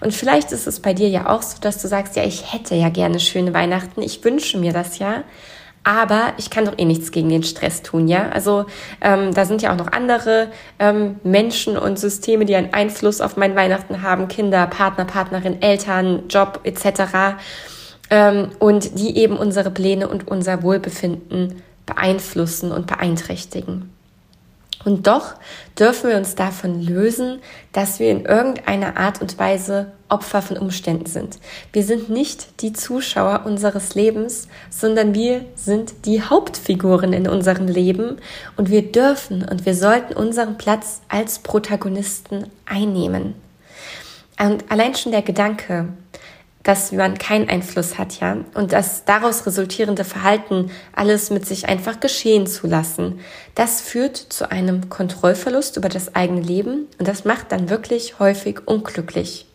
Und 0.00 0.14
vielleicht 0.14 0.52
ist 0.52 0.66
es 0.66 0.80
bei 0.80 0.94
dir 0.94 1.08
ja 1.08 1.28
auch 1.28 1.42
so, 1.42 1.58
dass 1.60 1.80
du 1.80 1.88
sagst, 1.88 2.16
ja, 2.16 2.24
ich 2.24 2.52
hätte 2.52 2.74
ja 2.74 2.88
gerne 2.88 3.20
schöne 3.20 3.52
Weihnachten, 3.52 4.02
ich 4.02 4.24
wünsche 4.24 4.58
mir 4.58 4.72
das 4.72 4.98
ja, 4.98 5.24
aber 5.82 6.34
ich 6.36 6.50
kann 6.50 6.66
doch 6.66 6.78
eh 6.78 6.84
nichts 6.84 7.10
gegen 7.10 7.28
den 7.30 7.42
Stress 7.42 7.82
tun, 7.82 8.06
ja. 8.06 8.28
Also 8.30 8.66
ähm, 9.00 9.32
da 9.32 9.44
sind 9.44 9.62
ja 9.62 9.72
auch 9.72 9.78
noch 9.78 9.92
andere 9.92 10.48
ähm, 10.78 11.16
Menschen 11.22 11.78
und 11.78 11.98
Systeme, 11.98 12.44
die 12.44 12.54
einen 12.54 12.74
Einfluss 12.74 13.20
auf 13.20 13.36
mein 13.36 13.56
Weihnachten 13.56 14.02
haben: 14.02 14.28
Kinder, 14.28 14.66
Partner, 14.66 15.04
Partnerin, 15.04 15.62
Eltern, 15.62 16.28
Job 16.28 16.60
etc. 16.64 17.38
Ähm, 18.10 18.50
und 18.58 18.98
die 18.98 19.16
eben 19.16 19.36
unsere 19.36 19.70
Pläne 19.70 20.08
und 20.08 20.28
unser 20.28 20.62
Wohlbefinden 20.62 21.62
beeinflussen 21.86 22.72
und 22.72 22.86
beeinträchtigen. 22.86 23.90
Und 24.84 25.06
doch 25.06 25.34
dürfen 25.78 26.10
wir 26.10 26.16
uns 26.16 26.34
davon 26.34 26.80
lösen, 26.80 27.40
dass 27.72 27.98
wir 27.98 28.10
in 28.10 28.24
irgendeiner 28.24 28.96
Art 28.96 29.20
und 29.20 29.38
Weise 29.38 29.92
Opfer 30.08 30.42
von 30.42 30.56
Umständen 30.56 31.06
sind. 31.06 31.38
Wir 31.72 31.84
sind 31.84 32.08
nicht 32.08 32.62
die 32.62 32.72
Zuschauer 32.72 33.42
unseres 33.44 33.94
Lebens, 33.94 34.48
sondern 34.70 35.14
wir 35.14 35.44
sind 35.54 36.06
die 36.06 36.22
Hauptfiguren 36.22 37.12
in 37.12 37.28
unserem 37.28 37.66
Leben 37.66 38.16
und 38.56 38.70
wir 38.70 38.90
dürfen 38.90 39.46
und 39.46 39.66
wir 39.66 39.74
sollten 39.74 40.14
unseren 40.14 40.56
Platz 40.56 41.02
als 41.08 41.38
Protagonisten 41.38 42.46
einnehmen. 42.64 43.34
Und 44.38 44.70
allein 44.70 44.94
schon 44.94 45.12
der 45.12 45.22
Gedanke, 45.22 45.88
dass 46.62 46.92
man 46.92 47.16
keinen 47.16 47.48
Einfluss 47.48 47.96
hat, 47.96 48.20
ja, 48.20 48.36
und 48.54 48.72
das 48.72 49.04
daraus 49.04 49.46
resultierende 49.46 50.04
Verhalten 50.04 50.70
alles 50.92 51.30
mit 51.30 51.46
sich 51.46 51.68
einfach 51.68 52.00
geschehen 52.00 52.46
zu 52.46 52.66
lassen, 52.66 53.20
das 53.54 53.80
führt 53.80 54.16
zu 54.16 54.50
einem 54.50 54.90
Kontrollverlust 54.90 55.76
über 55.76 55.88
das 55.88 56.14
eigene 56.14 56.42
Leben 56.42 56.86
und 56.98 57.08
das 57.08 57.24
macht 57.24 57.52
dann 57.52 57.70
wirklich 57.70 58.18
häufig 58.18 58.66
unglücklich. 58.66 59.46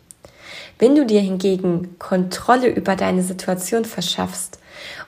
Wenn 0.78 0.94
du 0.94 1.06
dir 1.06 1.20
hingegen 1.20 1.98
Kontrolle 1.98 2.68
über 2.68 2.96
deine 2.96 3.22
Situation 3.22 3.84
verschaffst 3.84 4.58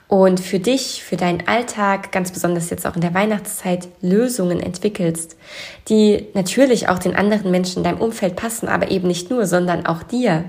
und 0.07 0.41
für 0.41 0.61
dich, 0.61 1.03
für 1.05 1.17
deinen 1.17 1.47
Alltag, 1.47 2.11
ganz 2.11 2.33
besonders 2.33 2.71
jetzt 2.71 2.87
auch 2.87 2.95
in 2.95 3.03
der 3.03 3.13
Weihnachtszeit, 3.13 3.89
Lösungen 4.01 4.61
entwickelst, 4.61 5.37
die 5.91 6.27
natürlich 6.33 6.89
auch 6.89 6.99
den 6.99 7.15
anderen 7.15 7.51
Menschen 7.51 7.79
in 7.79 7.85
deinem 7.85 8.01
Umfeld 8.01 8.37
passen, 8.37 8.69
aber 8.69 8.91
eben 8.91 9.09
nicht 9.09 9.29
nur, 9.29 9.47
sondern 9.47 9.85
auch 9.85 10.03
dir, 10.03 10.45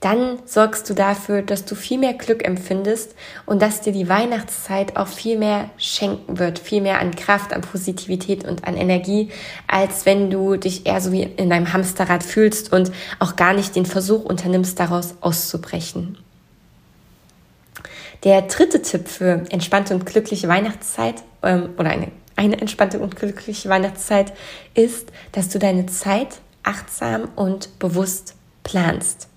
dann 0.00 0.38
sorgst 0.46 0.88
du 0.88 0.94
dafür, 0.94 1.42
dass 1.42 1.66
du 1.66 1.74
viel 1.74 1.98
mehr 1.98 2.14
Glück 2.14 2.42
empfindest 2.44 3.14
und 3.44 3.60
dass 3.60 3.82
dir 3.82 3.92
die 3.92 4.08
Weihnachtszeit 4.08 4.96
auch 4.96 5.06
viel 5.06 5.38
mehr 5.38 5.68
schenken 5.76 6.38
wird, 6.38 6.58
viel 6.58 6.80
mehr 6.80 7.00
an 7.00 7.14
Kraft, 7.14 7.52
an 7.52 7.60
Positivität 7.60 8.46
und 8.46 8.66
an 8.66 8.76
Energie, 8.76 9.28
als 9.66 10.06
wenn 10.06 10.30
du 10.30 10.56
dich 10.56 10.86
eher 10.86 11.02
so 11.02 11.12
wie 11.12 11.22
in 11.22 11.52
einem 11.52 11.72
Hamsterrad 11.74 12.24
fühlst 12.24 12.72
und 12.72 12.90
auch 13.18 13.36
gar 13.36 13.52
nicht 13.52 13.76
den 13.76 13.84
Versuch 13.84 14.24
unternimmst, 14.24 14.80
daraus 14.80 15.14
auszubrechen. 15.20 16.16
Der 18.24 18.42
dritte 18.42 18.80
Tipp 18.82 19.06
für 19.06 19.44
entspannte 19.50 19.94
und 19.94 20.06
glückliche 20.06 20.48
Weihnachtszeit 20.48 21.16
ähm, 21.42 21.70
oder 21.78 21.90
eine, 21.90 22.08
eine 22.36 22.58
entspannte 22.58 23.00
und 23.00 23.16
glückliche 23.16 23.68
Weihnachtszeit 23.68 24.32
ist, 24.74 25.10
dass 25.32 25.48
du 25.48 25.58
deine 25.58 25.86
Zeit 25.86 26.40
achtsam 26.62 27.28
und 27.36 27.78
bewusst 27.78 28.34
planst. 28.62 29.29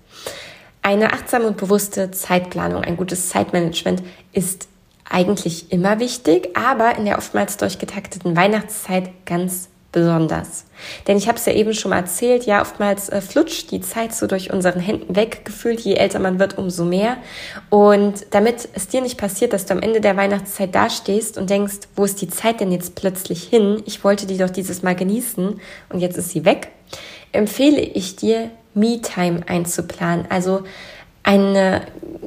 Eine 0.86 1.14
achtsame 1.14 1.46
und 1.46 1.56
bewusste 1.56 2.10
Zeitplanung, 2.10 2.84
ein 2.84 2.98
gutes 2.98 3.30
Zeitmanagement 3.30 4.02
ist 4.34 4.68
eigentlich 5.08 5.72
immer 5.72 5.98
wichtig, 5.98 6.54
aber 6.58 6.98
in 6.98 7.06
der 7.06 7.16
oftmals 7.16 7.56
durchgetakteten 7.56 8.36
Weihnachtszeit 8.36 9.24
ganz 9.24 9.70
besonders. 9.92 10.66
Denn 11.08 11.16
ich 11.16 11.26
habe 11.26 11.38
es 11.38 11.46
ja 11.46 11.54
eben 11.54 11.72
schon 11.72 11.88
mal 11.88 12.00
erzählt, 12.00 12.44
ja, 12.44 12.60
oftmals 12.60 13.08
äh, 13.08 13.22
flutscht 13.22 13.70
die 13.70 13.80
Zeit 13.80 14.14
so 14.14 14.26
durch 14.26 14.52
unseren 14.52 14.78
Händen 14.78 15.16
weg, 15.16 15.46
gefühlt, 15.46 15.80
je 15.80 15.94
älter 15.94 16.18
man 16.18 16.38
wird, 16.38 16.58
umso 16.58 16.84
mehr. 16.84 17.16
Und 17.70 18.26
damit 18.32 18.68
es 18.74 18.86
dir 18.86 19.00
nicht 19.00 19.16
passiert, 19.16 19.54
dass 19.54 19.64
du 19.64 19.72
am 19.72 19.80
Ende 19.80 20.02
der 20.02 20.18
Weihnachtszeit 20.18 20.74
dastehst 20.74 21.38
und 21.38 21.48
denkst, 21.48 21.88
wo 21.96 22.04
ist 22.04 22.20
die 22.20 22.28
Zeit 22.28 22.60
denn 22.60 22.70
jetzt 22.70 22.94
plötzlich 22.94 23.44
hin? 23.44 23.82
Ich 23.86 24.04
wollte 24.04 24.26
die 24.26 24.36
doch 24.36 24.50
dieses 24.50 24.82
Mal 24.82 24.94
genießen 24.94 25.58
und 25.88 25.98
jetzt 26.00 26.18
ist 26.18 26.28
sie 26.28 26.44
weg, 26.44 26.68
empfehle 27.32 27.80
ich 27.80 28.16
dir, 28.16 28.50
Me-Time 28.74 29.40
einzuplanen. 29.46 30.26
Also 30.28 30.64
eine 31.22 31.82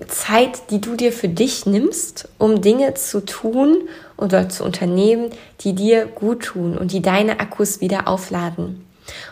Zeit, 0.08 0.72
die 0.72 0.82
du 0.82 0.96
dir 0.96 1.12
für 1.12 1.30
dich 1.30 1.66
nimmst, 1.66 2.28
um 2.38 2.62
Dinge 2.62 2.96
zu 2.96 3.24
tun 3.24 3.88
oder 4.18 4.50
zu 4.50 4.64
unternehmen, 4.64 5.30
die 5.62 5.74
dir 5.74 6.06
gut 6.06 6.44
tun 6.44 6.78
und 6.78 6.92
die 6.92 7.02
deine 7.02 7.40
Akkus 7.40 7.80
wieder 7.80 8.08
aufladen. 8.08 8.84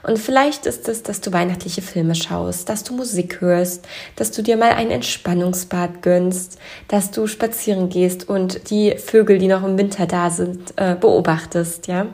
Und 0.03 0.19
vielleicht 0.19 0.65
ist 0.67 0.88
es, 0.88 1.03
dass 1.03 1.19
du 1.19 1.34
weihnachtliche 1.34 1.81
Filme 1.81 2.15
schaust, 2.15 2.69
dass 2.69 2.84
du 2.84 2.93
Musik 2.93 3.41
hörst, 3.41 3.86
dass 4.15 4.31
du 4.31 4.41
dir 4.41 4.55
mal 4.55 4.72
ein 4.72 4.89
Entspannungsbad 4.89 6.01
gönnst, 6.01 6.60
dass 6.88 7.12
du 7.12 7.27
spazieren 7.27 7.89
gehst 7.89 8.29
und 8.29 8.69
die 8.69 8.98
Vögel, 8.98 9.38
die 9.38 9.48
noch 9.48 9.65
im 9.65 9.77
Winter 9.77 10.05
da 10.05 10.29
sind, 10.29 10.74
äh, 10.77 10.95
beobachtest, 10.95 11.88
ja 11.88 12.07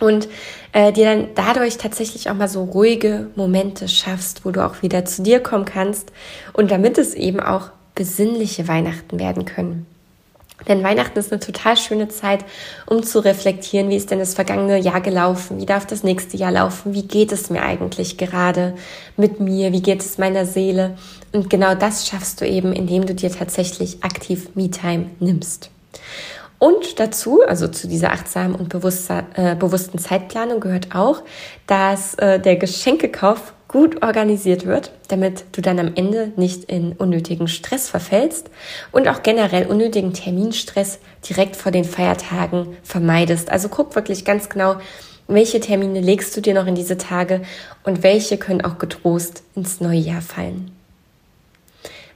und 0.00 0.28
äh, 0.72 0.92
dir 0.92 1.04
dann 1.06 1.28
dadurch 1.34 1.78
tatsächlich 1.78 2.30
auch 2.30 2.34
mal 2.34 2.48
so 2.48 2.64
ruhige 2.64 3.28
Momente 3.36 3.88
schaffst, 3.88 4.44
wo 4.44 4.50
du 4.50 4.64
auch 4.64 4.82
wieder 4.82 5.04
zu 5.04 5.22
dir 5.22 5.40
kommen 5.40 5.64
kannst 5.64 6.12
und 6.52 6.70
damit 6.70 6.98
es 6.98 7.14
eben 7.14 7.40
auch 7.40 7.70
besinnliche 7.94 8.68
Weihnachten 8.68 9.18
werden 9.18 9.44
können. 9.44 9.86
Denn 10.68 10.82
Weihnachten 10.82 11.18
ist 11.18 11.32
eine 11.32 11.40
total 11.40 11.76
schöne 11.76 12.08
Zeit, 12.08 12.44
um 12.86 13.02
zu 13.02 13.18
reflektieren, 13.18 13.90
wie 13.90 13.96
ist 13.96 14.10
denn 14.10 14.18
das 14.18 14.34
vergangene 14.34 14.78
Jahr 14.78 15.00
gelaufen, 15.00 15.60
wie 15.60 15.66
darf 15.66 15.86
das 15.86 16.04
nächste 16.04 16.36
Jahr 16.36 16.52
laufen, 16.52 16.94
wie 16.94 17.02
geht 17.02 17.32
es 17.32 17.50
mir 17.50 17.62
eigentlich 17.62 18.16
gerade 18.16 18.74
mit 19.16 19.40
mir, 19.40 19.72
wie 19.72 19.82
geht 19.82 20.00
es 20.00 20.16
meiner 20.16 20.46
Seele. 20.46 20.96
Und 21.32 21.50
genau 21.50 21.74
das 21.74 22.06
schaffst 22.08 22.40
du 22.40 22.46
eben, 22.46 22.72
indem 22.72 23.04
du 23.04 23.14
dir 23.14 23.30
tatsächlich 23.30 24.02
aktiv 24.04 24.54
Me-Time 24.54 25.10
nimmst. 25.20 25.70
Und 26.64 26.98
dazu, 26.98 27.42
also 27.46 27.68
zu 27.68 27.88
dieser 27.88 28.12
achtsamen 28.12 28.54
und 28.54 28.72
äh, 28.72 29.54
bewussten 29.54 29.98
Zeitplanung 29.98 30.60
gehört 30.60 30.94
auch, 30.94 31.20
dass 31.66 32.14
äh, 32.14 32.40
der 32.40 32.56
Geschenkekauf 32.56 33.52
gut 33.68 34.02
organisiert 34.02 34.64
wird, 34.64 34.90
damit 35.08 35.44
du 35.52 35.60
dann 35.60 35.78
am 35.78 35.92
Ende 35.94 36.32
nicht 36.36 36.64
in 36.64 36.92
unnötigen 36.92 37.48
Stress 37.48 37.90
verfällst 37.90 38.48
und 38.92 39.08
auch 39.08 39.22
generell 39.22 39.66
unnötigen 39.66 40.14
Terminstress 40.14 41.00
direkt 41.28 41.54
vor 41.54 41.70
den 41.70 41.84
Feiertagen 41.84 42.74
vermeidest. 42.82 43.50
Also 43.50 43.68
guck 43.68 43.94
wirklich 43.94 44.24
ganz 44.24 44.48
genau, 44.48 44.76
welche 45.28 45.60
Termine 45.60 46.00
legst 46.00 46.34
du 46.34 46.40
dir 46.40 46.54
noch 46.54 46.66
in 46.66 46.76
diese 46.76 46.96
Tage 46.96 47.42
und 47.82 48.02
welche 48.02 48.38
können 48.38 48.64
auch 48.64 48.78
getrost 48.78 49.42
ins 49.54 49.82
neue 49.82 49.98
Jahr 49.98 50.22
fallen. 50.22 50.70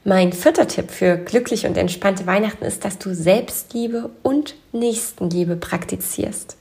Mein 0.09 0.33
vierter 0.33 0.67
Tipp 0.67 0.91
für 0.91 1.19
glückliche 1.19 1.69
und 1.69 1.77
entspannte 1.77 2.27
Weihnachten 2.27 2.65
ist, 2.65 2.83
dass 2.83 2.97
du 2.97 3.15
Selbstliebe 3.15 4.09
und 4.23 4.55
Nächstenliebe 4.73 5.55
praktizierst. 5.57 6.57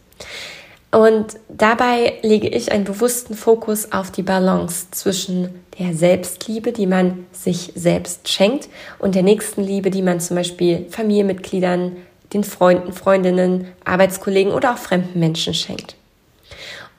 Und 0.91 1.37
dabei 1.47 2.15
lege 2.23 2.49
ich 2.49 2.73
einen 2.73 2.83
bewussten 2.83 3.35
Fokus 3.35 3.93
auf 3.93 4.11
die 4.11 4.23
Balance 4.23 4.87
zwischen 4.91 5.63
der 5.79 5.93
Selbstliebe, 5.93 6.73
die 6.73 6.87
man 6.87 7.25
sich 7.31 7.71
selbst 7.73 8.27
schenkt, 8.27 8.67
und 8.99 9.15
der 9.15 9.23
Nächstenliebe, 9.23 9.91
die 9.91 10.01
man 10.01 10.19
zum 10.19 10.35
Beispiel 10.35 10.85
Familienmitgliedern, 10.89 11.95
den 12.33 12.43
Freunden, 12.43 12.91
Freundinnen, 12.91 13.69
Arbeitskollegen 13.85 14.51
oder 14.51 14.73
auch 14.73 14.77
fremden 14.77 15.21
Menschen 15.21 15.53
schenkt. 15.53 15.95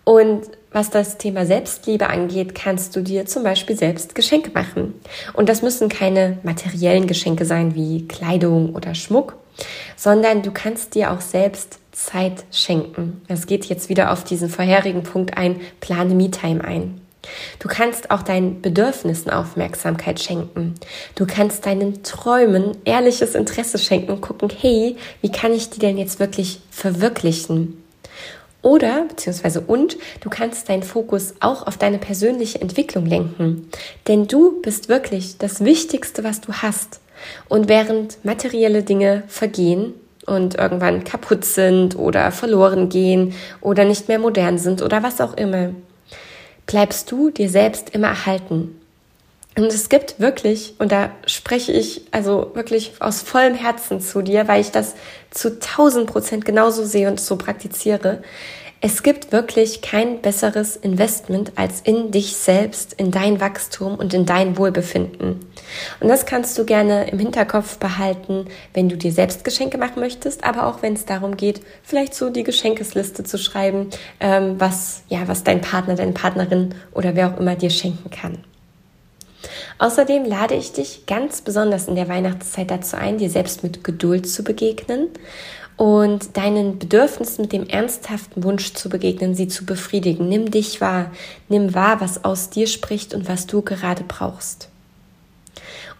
Und 0.09 0.45
was 0.73 0.88
das 0.88 1.19
Thema 1.19 1.45
Selbstliebe 1.45 2.09
angeht, 2.09 2.55
kannst 2.55 2.97
du 2.97 3.03
dir 3.03 3.27
zum 3.27 3.43
Beispiel 3.43 3.77
selbst 3.77 4.15
Geschenke 4.15 4.50
machen. 4.55 4.95
Und 5.35 5.50
das 5.50 5.61
müssen 5.61 5.91
keine 5.91 6.38
materiellen 6.45 7.07
Geschenke 7.07 7.45
sein 7.45 7.75
wie 7.75 8.09
Kleidung 8.09 8.75
oder 8.75 8.95
Schmuck, 8.95 9.37
sondern 9.97 10.41
du 10.41 10.50
kannst 10.50 10.95
dir 10.95 11.12
auch 11.12 11.21
selbst 11.21 11.79
Zeit 11.93 12.47
schenken. 12.50 13.21
Es 13.29 13.47
geht 13.47 13.67
jetzt 13.67 13.91
wieder 13.91 14.11
auf 14.11 14.25
diesen 14.25 14.49
vorherigen 14.49 15.03
Punkt 15.03 15.37
ein, 15.37 15.61
plane 15.81 16.15
Me-Time 16.15 16.65
ein. 16.65 17.03
Du 17.59 17.69
kannst 17.69 18.11
auch 18.11 18.23
deinen 18.23 18.62
Bedürfnissen 18.62 19.31
Aufmerksamkeit 19.31 20.21
schenken. 20.21 20.75
Du 21.17 21.27
kannst 21.27 21.67
deinen 21.67 22.03
Träumen 22.03 22.79
ehrliches 22.87 23.35
Interesse 23.35 23.77
schenken 23.77 24.12
und 24.12 24.23
gucken, 24.23 24.49
hey, 24.59 24.97
wie 25.21 25.31
kann 25.31 25.53
ich 25.53 25.69
die 25.69 25.81
denn 25.81 25.99
jetzt 25.99 26.19
wirklich 26.19 26.61
verwirklichen? 26.71 27.85
Oder, 28.68 29.06
beziehungsweise 29.08 29.62
und, 29.62 29.96
du 30.20 30.28
kannst 30.28 30.68
deinen 30.68 30.82
Fokus 30.82 31.32
auch 31.40 31.66
auf 31.66 31.78
deine 31.78 31.96
persönliche 31.96 32.60
Entwicklung 32.60 33.06
lenken. 33.06 33.70
Denn 34.08 34.28
du 34.28 34.60
bist 34.60 34.90
wirklich 34.90 35.38
das 35.38 35.64
Wichtigste, 35.64 36.22
was 36.22 36.42
du 36.42 36.52
hast. 36.52 37.00
Und 37.48 37.70
während 37.70 38.22
materielle 38.26 38.82
Dinge 38.82 39.22
vergehen 39.26 39.94
und 40.26 40.56
irgendwann 40.56 41.02
kaputt 41.02 41.46
sind 41.46 41.96
oder 41.96 42.30
verloren 42.30 42.90
gehen 42.90 43.32
oder 43.62 43.87
nicht 43.87 44.08
mehr 44.08 44.18
modern 44.18 44.58
sind 44.58 44.82
oder 44.82 45.02
was 45.02 45.22
auch 45.22 45.34
immer, 45.38 45.70
bleibst 46.66 47.10
du 47.10 47.30
dir 47.30 47.48
selbst 47.48 47.94
immer 47.94 48.08
erhalten. 48.08 48.77
Und 49.59 49.75
es 49.75 49.88
gibt 49.88 50.21
wirklich, 50.21 50.75
und 50.79 50.93
da 50.93 51.11
spreche 51.27 51.73
ich 51.73 52.03
also 52.12 52.53
wirklich 52.55 52.93
aus 53.00 53.23
vollem 53.23 53.55
Herzen 53.55 54.00
zu 54.00 54.23
dir, 54.23 54.47
weil 54.47 54.61
ich 54.61 54.71
das 54.71 54.95
zu 55.33 55.59
tausend 55.59 56.07
Prozent 56.07 56.45
genauso 56.45 56.85
sehe 56.85 57.09
und 57.09 57.19
so 57.19 57.37
praktiziere. 57.37 58.23
Es 58.81 59.03
gibt 59.03 59.33
wirklich 59.33 59.83
kein 59.83 60.23
besseres 60.23 60.77
Investment 60.77 61.50
als 61.57 61.81
in 61.81 62.12
dich 62.12 62.37
selbst, 62.37 62.93
in 62.93 63.11
dein 63.11 63.41
Wachstum 63.41 63.97
und 63.97 64.15
in 64.15 64.27
dein 64.27 64.57
Wohlbefinden. 64.57 65.41
Und 65.99 66.09
das 66.09 66.25
kannst 66.25 66.57
du 66.57 66.65
gerne 66.65 67.11
im 67.11 67.19
Hinterkopf 67.19 67.79
behalten, 67.79 68.45
wenn 68.75 68.88
du 68.88 68.97
dir 68.97 69.11
selbst 69.11 69.43
Geschenke 69.43 69.77
machen 69.77 69.99
möchtest, 69.99 70.45
aber 70.45 70.69
auch 70.69 70.83
wenn 70.83 70.93
es 70.93 71.05
darum 71.05 71.37
geht, 71.37 71.62
vielleicht 71.83 72.15
so 72.15 72.31
die 72.31 72.45
Geschenkesliste 72.45 73.25
zu 73.25 73.38
schreiben, 73.38 73.88
ähm, 74.21 74.55
was, 74.61 75.03
ja, 75.09 75.27
was 75.27 75.43
dein 75.43 75.61
Partner, 75.61 75.97
deine 75.97 76.12
Partnerin 76.12 76.77
oder 76.93 77.17
wer 77.17 77.35
auch 77.35 77.41
immer 77.41 77.57
dir 77.57 77.71
schenken 77.71 78.11
kann. 78.11 78.45
Außerdem 79.78 80.25
lade 80.25 80.54
ich 80.54 80.73
dich 80.73 81.07
ganz 81.07 81.40
besonders 81.40 81.87
in 81.88 81.95
der 81.95 82.09
Weihnachtszeit 82.09 82.71
dazu 82.71 82.97
ein, 82.97 83.18
dir 83.18 83.30
selbst 83.30 83.62
mit 83.62 83.85
Geduld 83.85 84.28
zu 84.28 84.42
begegnen 84.42 85.09
und 85.76 86.37
deinen 86.37 86.78
Bedürfnissen 86.78 87.42
mit 87.42 87.52
dem 87.52 87.68
ernsthaften 87.68 88.42
Wunsch 88.42 88.75
zu 88.75 88.88
begegnen, 88.88 89.37
sie 89.37 89.47
zu 89.47 89.64
befriedigen. 89.64 90.28
Nimm 90.28 90.50
dich 90.50 90.80
wahr, 90.80 91.12
nimm 91.49 91.73
wahr, 91.75 92.00
was 92.00 92.25
aus 92.25 92.50
dir 92.50 92.66
spricht 92.66 93.14
und 93.14 93.28
was 93.28 93.47
du 93.47 93.62
gerade 93.62 94.02
brauchst. 94.02 94.68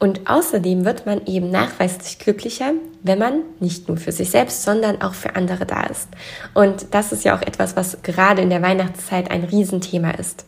Und 0.00 0.28
außerdem 0.28 0.85
wird 0.85 1.07
man 1.07 1.26
eben 1.26 1.50
nachweislich 1.50 2.18
glücklicher, 2.18 2.73
wenn 3.02 3.18
man 3.18 3.42
nicht 3.61 3.88
nur 3.88 3.97
für 3.97 4.12
sich 4.12 4.30
selbst, 4.30 4.62
sondern 4.62 5.02
auch 5.02 5.14
für 5.14 5.35
andere 5.35 5.66
da 5.66 5.83
ist. 5.85 6.09
Und 6.54 6.87
das 6.92 7.12
ist 7.12 7.25
ja 7.25 7.37
auch 7.37 7.42
etwas, 7.42 7.76
was 7.76 8.02
gerade 8.02 8.42
in 8.42 8.50
der 8.50 8.62
Weihnachtszeit 8.62 9.30
ein 9.30 9.45
Riesenthema 9.45 10.11
ist. 10.12 10.45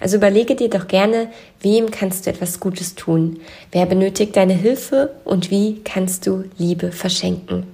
Also 0.00 0.16
überlege 0.16 0.54
dir 0.54 0.70
doch 0.70 0.88
gerne, 0.88 1.28
wem 1.60 1.90
kannst 1.90 2.26
du 2.26 2.30
etwas 2.30 2.60
Gutes 2.60 2.94
tun? 2.94 3.40
Wer 3.72 3.86
benötigt 3.86 4.36
deine 4.36 4.54
Hilfe 4.54 5.14
und 5.24 5.50
wie 5.50 5.80
kannst 5.84 6.26
du 6.26 6.44
Liebe 6.58 6.92
verschenken? 6.92 7.66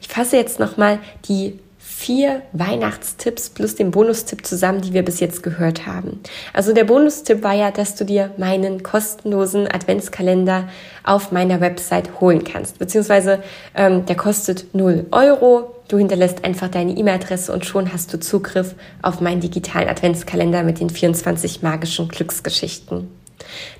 Ich 0.00 0.08
fasse 0.08 0.36
jetzt 0.36 0.60
nochmal 0.60 0.98
die 1.28 1.58
vier 1.98 2.42
Weihnachtstipps 2.52 3.48
plus 3.48 3.74
den 3.74 3.90
Bonustipp 3.90 4.46
zusammen, 4.46 4.82
die 4.82 4.92
wir 4.92 5.02
bis 5.02 5.18
jetzt 5.18 5.42
gehört 5.42 5.86
haben. 5.86 6.20
Also 6.52 6.74
der 6.74 6.84
Bonustipp 6.84 7.42
war 7.42 7.54
ja, 7.54 7.70
dass 7.70 7.94
du 7.94 8.04
dir 8.04 8.32
meinen 8.36 8.82
kostenlosen 8.82 9.66
Adventskalender 9.66 10.68
auf 11.04 11.32
meiner 11.32 11.62
Website 11.62 12.20
holen 12.20 12.44
kannst. 12.44 12.78
Beziehungsweise 12.78 13.42
ähm, 13.74 14.04
der 14.04 14.14
kostet 14.14 14.74
0 14.74 15.06
Euro. 15.10 15.74
Du 15.88 15.96
hinterlässt 15.96 16.44
einfach 16.44 16.68
deine 16.68 16.92
E-Mail-Adresse 16.92 17.50
und 17.50 17.64
schon 17.64 17.90
hast 17.90 18.12
du 18.12 18.20
Zugriff 18.20 18.74
auf 19.00 19.22
meinen 19.22 19.40
digitalen 19.40 19.88
Adventskalender 19.88 20.64
mit 20.64 20.80
den 20.80 20.90
24 20.90 21.62
magischen 21.62 22.08
Glücksgeschichten. 22.08 23.08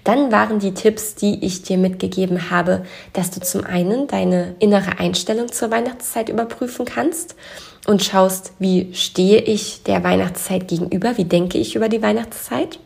Dann 0.04 0.32
waren 0.32 0.58
die 0.58 0.72
Tipps, 0.72 1.16
die 1.16 1.44
ich 1.44 1.62
dir 1.62 1.76
mitgegeben 1.76 2.50
habe, 2.50 2.86
dass 3.12 3.30
du 3.30 3.40
zum 3.40 3.64
einen 3.64 4.06
deine 4.06 4.54
innere 4.58 4.98
Einstellung 4.98 5.52
zur 5.52 5.70
Weihnachtszeit 5.70 6.30
überprüfen 6.30 6.86
kannst 6.86 7.36
und 7.86 8.02
schaust, 8.02 8.52
wie 8.58 8.92
stehe 8.94 9.40
ich 9.40 9.82
der 9.84 10.02
Weihnachtszeit 10.04 10.68
gegenüber, 10.68 11.16
wie 11.16 11.24
denke 11.24 11.58
ich 11.58 11.76
über 11.76 11.88
die 11.88 12.02
Weihnachtszeit, 12.02 12.78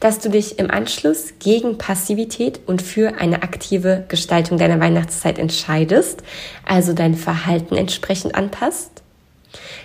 dass 0.00 0.18
du 0.18 0.28
dich 0.28 0.58
im 0.58 0.70
Anschluss 0.70 1.34
gegen 1.38 1.78
Passivität 1.78 2.60
und 2.66 2.82
für 2.82 3.18
eine 3.18 3.42
aktive 3.42 4.04
Gestaltung 4.08 4.58
deiner 4.58 4.80
Weihnachtszeit 4.80 5.38
entscheidest, 5.38 6.22
also 6.64 6.92
dein 6.92 7.14
Verhalten 7.14 7.76
entsprechend 7.76 8.34
anpasst, 8.34 9.02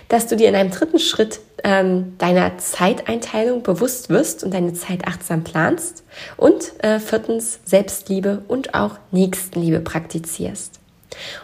dass 0.08 0.26
du 0.26 0.36
dir 0.36 0.48
in 0.48 0.56
einem 0.56 0.70
dritten 0.70 0.98
Schritt 0.98 1.40
ähm, 1.62 2.14
deiner 2.18 2.58
Zeiteinteilung 2.58 3.62
bewusst 3.62 4.08
wirst 4.08 4.42
und 4.42 4.52
deine 4.52 4.72
Zeit 4.72 5.06
achtsam 5.06 5.44
planst 5.44 6.02
und 6.36 6.72
äh, 6.82 6.98
viertens 6.98 7.60
Selbstliebe 7.64 8.42
und 8.48 8.74
auch 8.74 8.98
Nächstenliebe 9.12 9.80
praktizierst. 9.80 10.79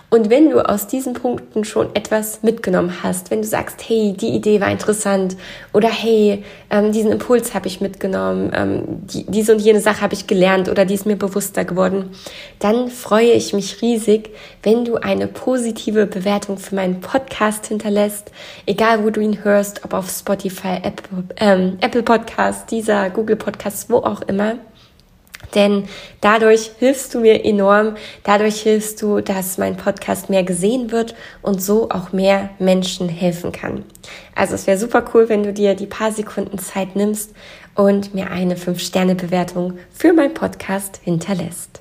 Und 0.09 0.31
wenn 0.31 0.51
du 0.51 0.61
aus 0.61 0.87
diesen 0.87 1.15
Punkten 1.15 1.65
schon 1.65 1.95
etwas 1.95 2.43
mitgenommen 2.43 3.03
hast, 3.03 3.31
wenn 3.31 3.43
du 3.43 3.49
sagst, 3.49 3.83
hey, 3.89 4.15
die 4.19 4.29
Idee 4.29 4.61
war 4.61 4.71
interessant 4.71 5.37
oder 5.73 5.89
hey, 5.89 6.45
ähm, 6.71 6.93
diesen 6.93 7.11
Impuls 7.11 7.55
habe 7.55 7.67
ich 7.67 7.81
mitgenommen, 7.81 8.53
ähm, 8.55 8.83
die, 8.87 9.25
diese 9.29 9.53
und 9.53 9.61
jene 9.61 9.81
Sache 9.81 10.01
habe 10.01 10.15
ich 10.15 10.27
gelernt 10.27 10.69
oder 10.69 10.85
die 10.85 10.95
ist 10.95 11.07
mir 11.07 11.17
bewusster 11.17 11.65
geworden, 11.65 12.11
dann 12.61 12.89
freue 12.89 13.33
ich 13.33 13.53
mich 13.53 13.83
riesig, 13.83 14.31
wenn 14.63 14.85
du 14.85 14.97
eine 14.97 15.27
positive 15.27 16.07
Bewertung 16.07 16.59
für 16.59 16.77
meinen 16.77 17.01
Podcast 17.01 17.67
hinterlässt, 17.67 18.31
egal 18.67 19.05
wo 19.05 19.11
du 19.11 19.21
ihn 19.21 19.43
hörst, 19.43 19.85
ob 19.85 19.93
auf 19.93 20.09
Spotify, 20.09 20.79
Apple, 20.83 21.25
ähm, 21.39 21.79
Apple 21.81 22.05
Podcast, 22.05 22.71
dieser 22.71 23.11
Google 23.11 23.37
Podcast, 23.37 23.91
wo 23.91 23.97
auch 23.97 24.23
immer. 24.23 24.55
Denn 25.55 25.89
dadurch 26.21 26.71
hilfst 26.79 27.15
du 27.15 27.21
mir 27.21 27.45
enorm, 27.45 27.97
dadurch 28.25 28.61
hilfst 28.61 29.01
du, 29.03 29.21
dass 29.21 29.59
mein 29.59 29.77
Podcast 29.77 30.29
mehr 30.31 30.43
gesehen 30.43 30.91
wird 30.91 31.15
und 31.43 31.63
so 31.63 31.89
auch 31.91 32.13
mehr 32.13 32.51
Menschen 32.59 33.09
helfen 33.09 33.53
kann. 33.53 33.85
Also 34.35 34.55
es 34.55 34.67
wäre 34.67 34.79
super 34.79 35.05
cool, 35.15 35.29
wenn 35.29 35.43
du 35.43 35.53
dir 35.53 35.75
die 35.75 35.87
paar 35.87 36.13
Sekunden 36.13 36.59
Zeit 36.59 36.97
nimmst 36.97 37.33
und 37.75 38.15
mir 38.15 38.31
eine 38.31 38.57
5-Sterne-Bewertung 38.57 39.79
für 39.93 40.13
mein 40.13 40.35
Podcast 40.35 41.01
hinterlässt. 41.03 41.81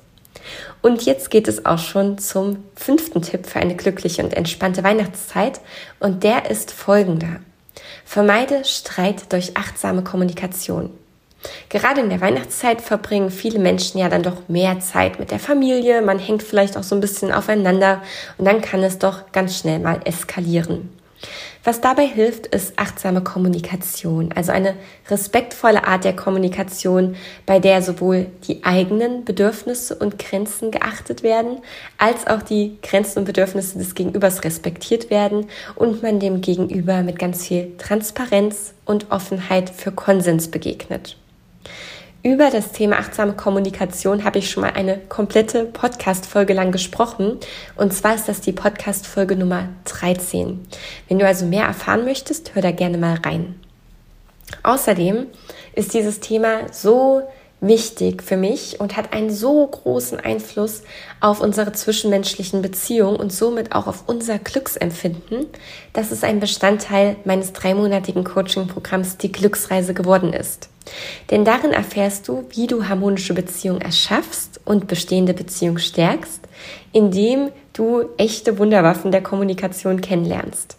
Und 0.82 1.04
jetzt 1.04 1.30
geht 1.30 1.48
es 1.48 1.66
auch 1.66 1.78
schon 1.78 2.18
zum 2.18 2.64
fünften 2.76 3.22
Tipp 3.22 3.46
für 3.46 3.58
eine 3.58 3.74
glückliche 3.74 4.22
und 4.22 4.34
entspannte 4.34 4.84
Weihnachtszeit 4.84 5.60
und 5.98 6.22
der 6.22 6.50
ist 6.50 6.70
folgender. 6.70 7.40
Vermeide 8.04 8.64
Streit 8.64 9.32
durch 9.32 9.56
achtsame 9.56 10.04
Kommunikation. 10.04 10.90
Gerade 11.68 12.00
in 12.00 12.10
der 12.10 12.20
Weihnachtszeit 12.20 12.80
verbringen 12.80 13.30
viele 13.30 13.58
Menschen 13.58 13.98
ja 13.98 14.08
dann 14.08 14.22
doch 14.22 14.48
mehr 14.48 14.80
Zeit 14.80 15.18
mit 15.18 15.30
der 15.30 15.38
Familie, 15.38 16.02
man 16.02 16.18
hängt 16.18 16.42
vielleicht 16.42 16.76
auch 16.76 16.82
so 16.82 16.94
ein 16.94 17.00
bisschen 17.00 17.32
aufeinander 17.32 18.02
und 18.38 18.44
dann 18.44 18.60
kann 18.60 18.82
es 18.82 18.98
doch 18.98 19.32
ganz 19.32 19.58
schnell 19.58 19.78
mal 19.78 20.00
eskalieren. 20.04 20.90
Was 21.64 21.80
dabei 21.80 22.06
hilft, 22.06 22.46
ist 22.46 22.78
achtsame 22.78 23.22
Kommunikation, 23.22 24.30
also 24.32 24.52
eine 24.52 24.74
respektvolle 25.08 25.84
Art 25.84 26.04
der 26.04 26.14
Kommunikation, 26.14 27.16
bei 27.44 27.58
der 27.58 27.82
sowohl 27.82 28.26
die 28.46 28.62
eigenen 28.62 29.24
Bedürfnisse 29.24 29.96
und 29.96 30.16
Grenzen 30.16 30.70
geachtet 30.70 31.24
werden, 31.24 31.58
als 31.98 32.28
auch 32.28 32.42
die 32.42 32.78
Grenzen 32.82 33.20
und 33.20 33.24
Bedürfnisse 33.24 33.78
des 33.78 33.96
Gegenübers 33.96 34.44
respektiert 34.44 35.10
werden 35.10 35.48
und 35.74 36.04
man 36.04 36.20
dem 36.20 36.40
Gegenüber 36.40 37.02
mit 37.02 37.18
ganz 37.18 37.46
viel 37.46 37.72
Transparenz 37.78 38.74
und 38.84 39.10
Offenheit 39.10 39.68
für 39.68 39.90
Konsens 39.90 40.48
begegnet. 40.48 41.16
Über 42.26 42.50
das 42.50 42.72
Thema 42.72 42.98
achtsame 42.98 43.34
Kommunikation 43.34 44.24
habe 44.24 44.40
ich 44.40 44.50
schon 44.50 44.62
mal 44.62 44.72
eine 44.72 44.98
komplette 44.98 45.62
Podcast-Folge 45.62 46.54
lang 46.54 46.72
gesprochen. 46.72 47.38
Und 47.76 47.94
zwar 47.94 48.16
ist 48.16 48.26
das 48.26 48.40
die 48.40 48.50
Podcast-Folge 48.50 49.36
Nummer 49.36 49.68
13. 49.84 50.66
Wenn 51.06 51.20
du 51.20 51.24
also 51.24 51.46
mehr 51.46 51.66
erfahren 51.66 52.04
möchtest, 52.04 52.56
hör 52.56 52.62
da 52.62 52.72
gerne 52.72 52.98
mal 52.98 53.20
rein. 53.24 53.54
Außerdem 54.64 55.26
ist 55.76 55.94
dieses 55.94 56.18
Thema 56.18 56.62
so 56.72 57.22
wichtig 57.60 58.22
für 58.22 58.36
mich 58.36 58.80
und 58.80 58.96
hat 58.96 59.12
einen 59.12 59.30
so 59.30 59.66
großen 59.66 60.20
Einfluss 60.20 60.82
auf 61.20 61.40
unsere 61.40 61.72
zwischenmenschlichen 61.72 62.62
Beziehungen 62.62 63.16
und 63.16 63.32
somit 63.32 63.72
auch 63.72 63.86
auf 63.86 64.04
unser 64.06 64.38
Glücksempfinden, 64.38 65.46
dass 65.92 66.10
es 66.10 66.22
ein 66.22 66.40
Bestandteil 66.40 67.16
meines 67.24 67.52
dreimonatigen 67.52 68.24
Coaching-Programms 68.24 69.16
Die 69.16 69.32
Glücksreise 69.32 69.94
geworden 69.94 70.32
ist. 70.32 70.68
Denn 71.30 71.44
darin 71.44 71.72
erfährst 71.72 72.28
du, 72.28 72.44
wie 72.50 72.66
du 72.66 72.88
harmonische 72.88 73.34
Beziehungen 73.34 73.80
erschaffst 73.80 74.60
und 74.64 74.86
bestehende 74.86 75.34
Beziehungen 75.34 75.78
stärkst, 75.78 76.42
indem 76.92 77.50
du 77.72 78.04
echte 78.16 78.58
Wunderwaffen 78.58 79.10
der 79.10 79.22
Kommunikation 79.22 80.00
kennenlernst. 80.00 80.76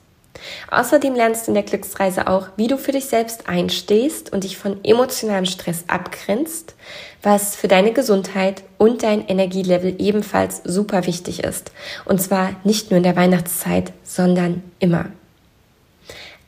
Außerdem 0.69 1.15
lernst 1.15 1.47
du 1.47 1.51
in 1.51 1.55
der 1.55 1.63
Glücksreise 1.63 2.27
auch, 2.27 2.49
wie 2.57 2.67
du 2.67 2.77
für 2.77 2.91
dich 2.91 3.05
selbst 3.05 3.47
einstehst 3.49 4.31
und 4.31 4.43
dich 4.43 4.57
von 4.57 4.83
emotionalem 4.83 5.45
Stress 5.45 5.85
abgrenzt, 5.87 6.75
was 7.23 7.55
für 7.55 7.67
deine 7.67 7.93
Gesundheit 7.93 8.63
und 8.77 9.03
dein 9.03 9.27
Energielevel 9.27 9.95
ebenfalls 9.99 10.61
super 10.63 11.05
wichtig 11.05 11.43
ist. 11.43 11.71
Und 12.05 12.21
zwar 12.21 12.51
nicht 12.63 12.91
nur 12.91 12.97
in 12.97 13.03
der 13.03 13.15
Weihnachtszeit, 13.15 13.93
sondern 14.03 14.63
immer. 14.79 15.05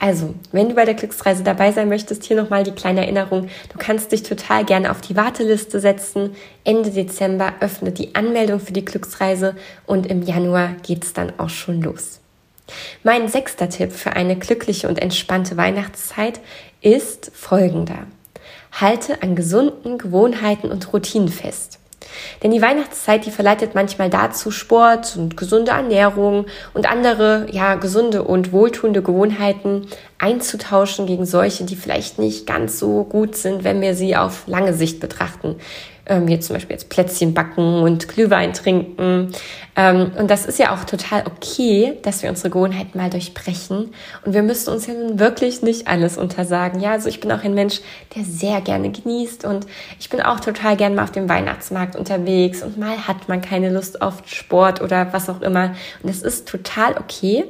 Also, 0.02 0.34
wenn 0.54 0.70
du 0.70 0.76
bei 0.76 0.86
der 0.86 0.94
Glücksreise 0.94 1.44
dabei 1.44 1.74
sein 1.74 1.90
möchtest, 1.90 2.24
hier 2.24 2.38
nochmal 2.42 2.64
die 2.64 2.72
kleine 2.72 3.02
Erinnerung. 3.02 3.50
Du 3.72 3.78
kannst 3.78 4.14
dich 4.14 4.24
total 4.24 4.64
gerne 4.64 4.92
auf 4.92 5.02
die 5.02 5.18
Warteliste 5.18 5.82
setzen. 5.82 6.36
Ende 6.64 6.90
Dezember 6.90 7.54
öffnet 7.60 8.00
die 8.00 8.16
Anmeldung 8.16 8.62
für 8.62 8.72
die 8.72 8.86
Glücksreise 8.86 9.56
und 9.86 10.08
im 10.08 10.22
Januar 10.22 10.76
geht's 10.84 11.12
dann 11.12 11.34
auch 11.38 11.50
schon 11.50 11.82
los. 11.82 12.22
Mein 13.04 13.28
sechster 13.28 13.70
Tipp 13.70 13.92
für 13.92 14.14
eine 14.14 14.38
glückliche 14.38 14.88
und 14.88 15.02
entspannte 15.02 15.58
Weihnachtszeit 15.58 16.40
ist 16.82 17.32
folgender. 17.34 18.08
Halte 18.72 19.22
an 19.22 19.36
gesunden 19.36 19.98
Gewohnheiten 19.98 20.72
und 20.72 20.94
Routinen 20.94 21.30
fest. 21.30 21.80
Denn 22.42 22.52
die 22.52 22.62
Weihnachtszeit, 22.62 23.26
die 23.26 23.32
verleitet 23.32 23.76
manchmal 23.76 24.10
dazu, 24.10 24.52
Sport 24.52 25.16
und 25.18 25.38
gesunde 25.38 25.72
Ernährung 25.72 26.46
und 26.74 26.90
andere, 26.90 27.48
ja, 27.52 27.76
gesunde 27.76 28.24
und 28.24 28.52
wohltuende 28.52 29.02
Gewohnheiten 29.02 29.88
einzutauschen 30.18 31.06
gegen 31.06 31.26
solche, 31.26 31.66
die 31.66 31.76
vielleicht 31.76 32.20
nicht 32.20 32.48
ganz 32.48 32.80
so 32.80 33.04
gut 33.04 33.36
sind, 33.36 33.64
wenn 33.64 33.82
wir 33.82 33.96
sie 33.96 34.16
auf 34.16 34.48
lange 34.48 34.74
Sicht 34.74 35.00
betrachten 35.00 35.58
ähm, 36.10 36.28
hier 36.28 36.42
zum 36.42 36.56
Beispiel 36.56 36.74
jetzt 36.74 36.90
Plätzchen 36.90 37.34
backen 37.34 37.82
und 37.82 38.08
Glühwein 38.10 38.54
trinken. 38.54 39.32
Ähm, 39.76 40.12
und 40.18 40.30
das 40.30 40.46
ist 40.46 40.60
ja 40.60 40.74
auch 40.74 40.84
total 40.84 41.24
okay, 41.26 41.98
dass 42.02 42.24
wir 42.24 42.30
unsere 42.30 42.50
Gewohnheiten 42.50 42.98
mal 42.98 43.10
durchbrechen. 43.10 43.94
Und 44.26 44.34
wir 44.34 44.44
müssen 44.44 44.74
uns 44.74 44.88
ja 44.88 44.94
nun 44.94 45.20
wirklich 45.20 45.62
nicht 45.62 45.88
alles 45.88 46.18
untersagen. 46.18 46.82
Ja, 46.82 46.92
also 46.92 47.08
ich 47.08 47.20
bin 47.20 47.32
auch 47.32 47.44
ein 47.44 47.54
Mensch, 47.54 47.80
der 48.16 48.24
sehr 48.24 48.60
gerne 48.62 48.92
genießt 48.92 49.46
und 49.46 49.68
ich 50.00 50.10
bin 50.10 50.22
auch 50.22 50.40
total 50.40 50.76
gerne 50.76 50.96
mal 50.96 51.04
auf 51.04 51.12
dem 51.12 51.30
Weihnachtsmarkt 51.30 51.96
unterwegs 51.96 52.64
und 52.64 52.78
mal 52.78 53.08
hat 53.08 53.30
man 53.30 53.42
keine 53.42 53.70
Lust 53.70 54.02
auf 54.02 54.24
Sport 54.26 54.82
oder 54.82 55.14
was 55.14 55.30
auch 55.30 55.42
immer. 55.42 55.76
Und 56.02 56.10
das 56.10 56.22
ist 56.22 56.48
total 56.48 56.98
okay. 56.98 57.46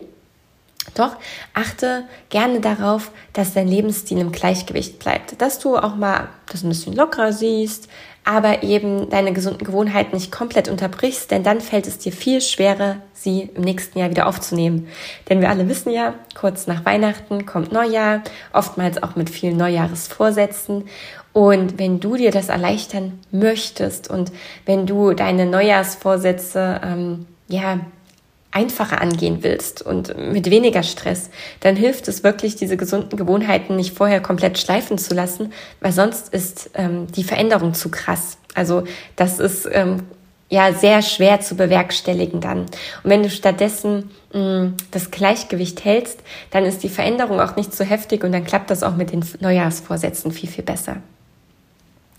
Doch 0.95 1.15
achte 1.53 2.03
gerne 2.29 2.61
darauf, 2.61 3.11
dass 3.33 3.53
dein 3.53 3.67
Lebensstil 3.67 4.17
im 4.17 4.31
Gleichgewicht 4.31 4.99
bleibt, 4.99 5.41
dass 5.41 5.59
du 5.59 5.77
auch 5.77 5.95
mal 5.95 6.29
das 6.47 6.63
ein 6.63 6.69
bisschen 6.69 6.95
lockerer 6.95 7.31
siehst, 7.31 7.89
aber 8.29 8.61
eben 8.61 9.09
deine 9.09 9.33
gesunden 9.33 9.65
Gewohnheiten 9.65 10.15
nicht 10.15 10.31
komplett 10.31 10.69
unterbrichst, 10.69 11.31
denn 11.31 11.41
dann 11.41 11.61
fällt 11.61 11.87
es 11.87 11.97
dir 11.97 12.11
viel 12.11 12.41
schwerer, 12.41 12.97
sie 13.11 13.49
im 13.55 13.63
nächsten 13.63 13.97
Jahr 13.97 14.11
wieder 14.11 14.27
aufzunehmen. 14.27 14.87
Denn 15.27 15.41
wir 15.41 15.49
alle 15.49 15.67
wissen 15.67 15.91
ja, 15.91 16.13
kurz 16.39 16.67
nach 16.67 16.85
Weihnachten 16.85 17.47
kommt 17.47 17.71
Neujahr, 17.71 18.21
oftmals 18.53 19.01
auch 19.01 19.15
mit 19.15 19.31
vielen 19.31 19.57
Neujahresvorsätzen. 19.57 20.83
Und 21.33 21.79
wenn 21.79 21.99
du 21.99 22.17
dir 22.17 22.29
das 22.29 22.49
erleichtern 22.49 23.17
möchtest 23.31 24.11
und 24.11 24.31
wenn 24.67 24.85
du 24.85 25.15
deine 25.15 25.47
Neujahrsvorsätze 25.47 26.81
ähm, 26.83 27.25
ja 27.47 27.79
einfacher 28.51 29.01
angehen 29.01 29.43
willst 29.43 29.81
und 29.81 30.17
mit 30.17 30.49
weniger 30.49 30.83
Stress, 30.83 31.29
dann 31.59 31.75
hilft 31.75 32.07
es 32.07 32.23
wirklich, 32.23 32.55
diese 32.55 32.77
gesunden 32.77 33.17
Gewohnheiten 33.17 33.75
nicht 33.75 33.95
vorher 33.95 34.21
komplett 34.21 34.57
schleifen 34.57 34.97
zu 34.97 35.13
lassen, 35.13 35.53
weil 35.81 35.91
sonst 35.91 36.33
ist 36.33 36.71
ähm, 36.73 37.07
die 37.11 37.23
Veränderung 37.23 37.73
zu 37.73 37.89
krass. 37.89 38.37
Also 38.55 38.83
das 39.15 39.39
ist 39.39 39.69
ähm, 39.71 40.03
ja 40.49 40.73
sehr 40.73 41.03
schwer 41.03 41.41
zu 41.41 41.55
bewerkstelligen 41.55 42.41
dann. 42.41 42.61
Und 42.61 42.69
wenn 43.03 43.21
du 43.21 43.29
stattdessen 43.29 44.09
mh, 44.33 44.63
mm, 44.63 44.77
das 44.91 45.11
Gleichgewicht 45.11 45.85
hältst, 45.85 46.19
dann 46.49 46.65
ist 46.65 46.81
die 46.81 46.89
Veränderung 46.89 47.39
auch 47.39 47.55
nicht 47.55 47.73
so 47.73 47.83
heftig 47.83 48.23
und 48.23 48.31
dann 48.31 48.45
klappt 48.45 48.71
das 48.71 48.81
auch 48.81 48.95
mit 48.95 49.11
den 49.11 49.23
Neujahrsvorsätzen 49.39 50.31
viel, 50.31 50.49
viel 50.49 50.63
besser. 50.63 50.97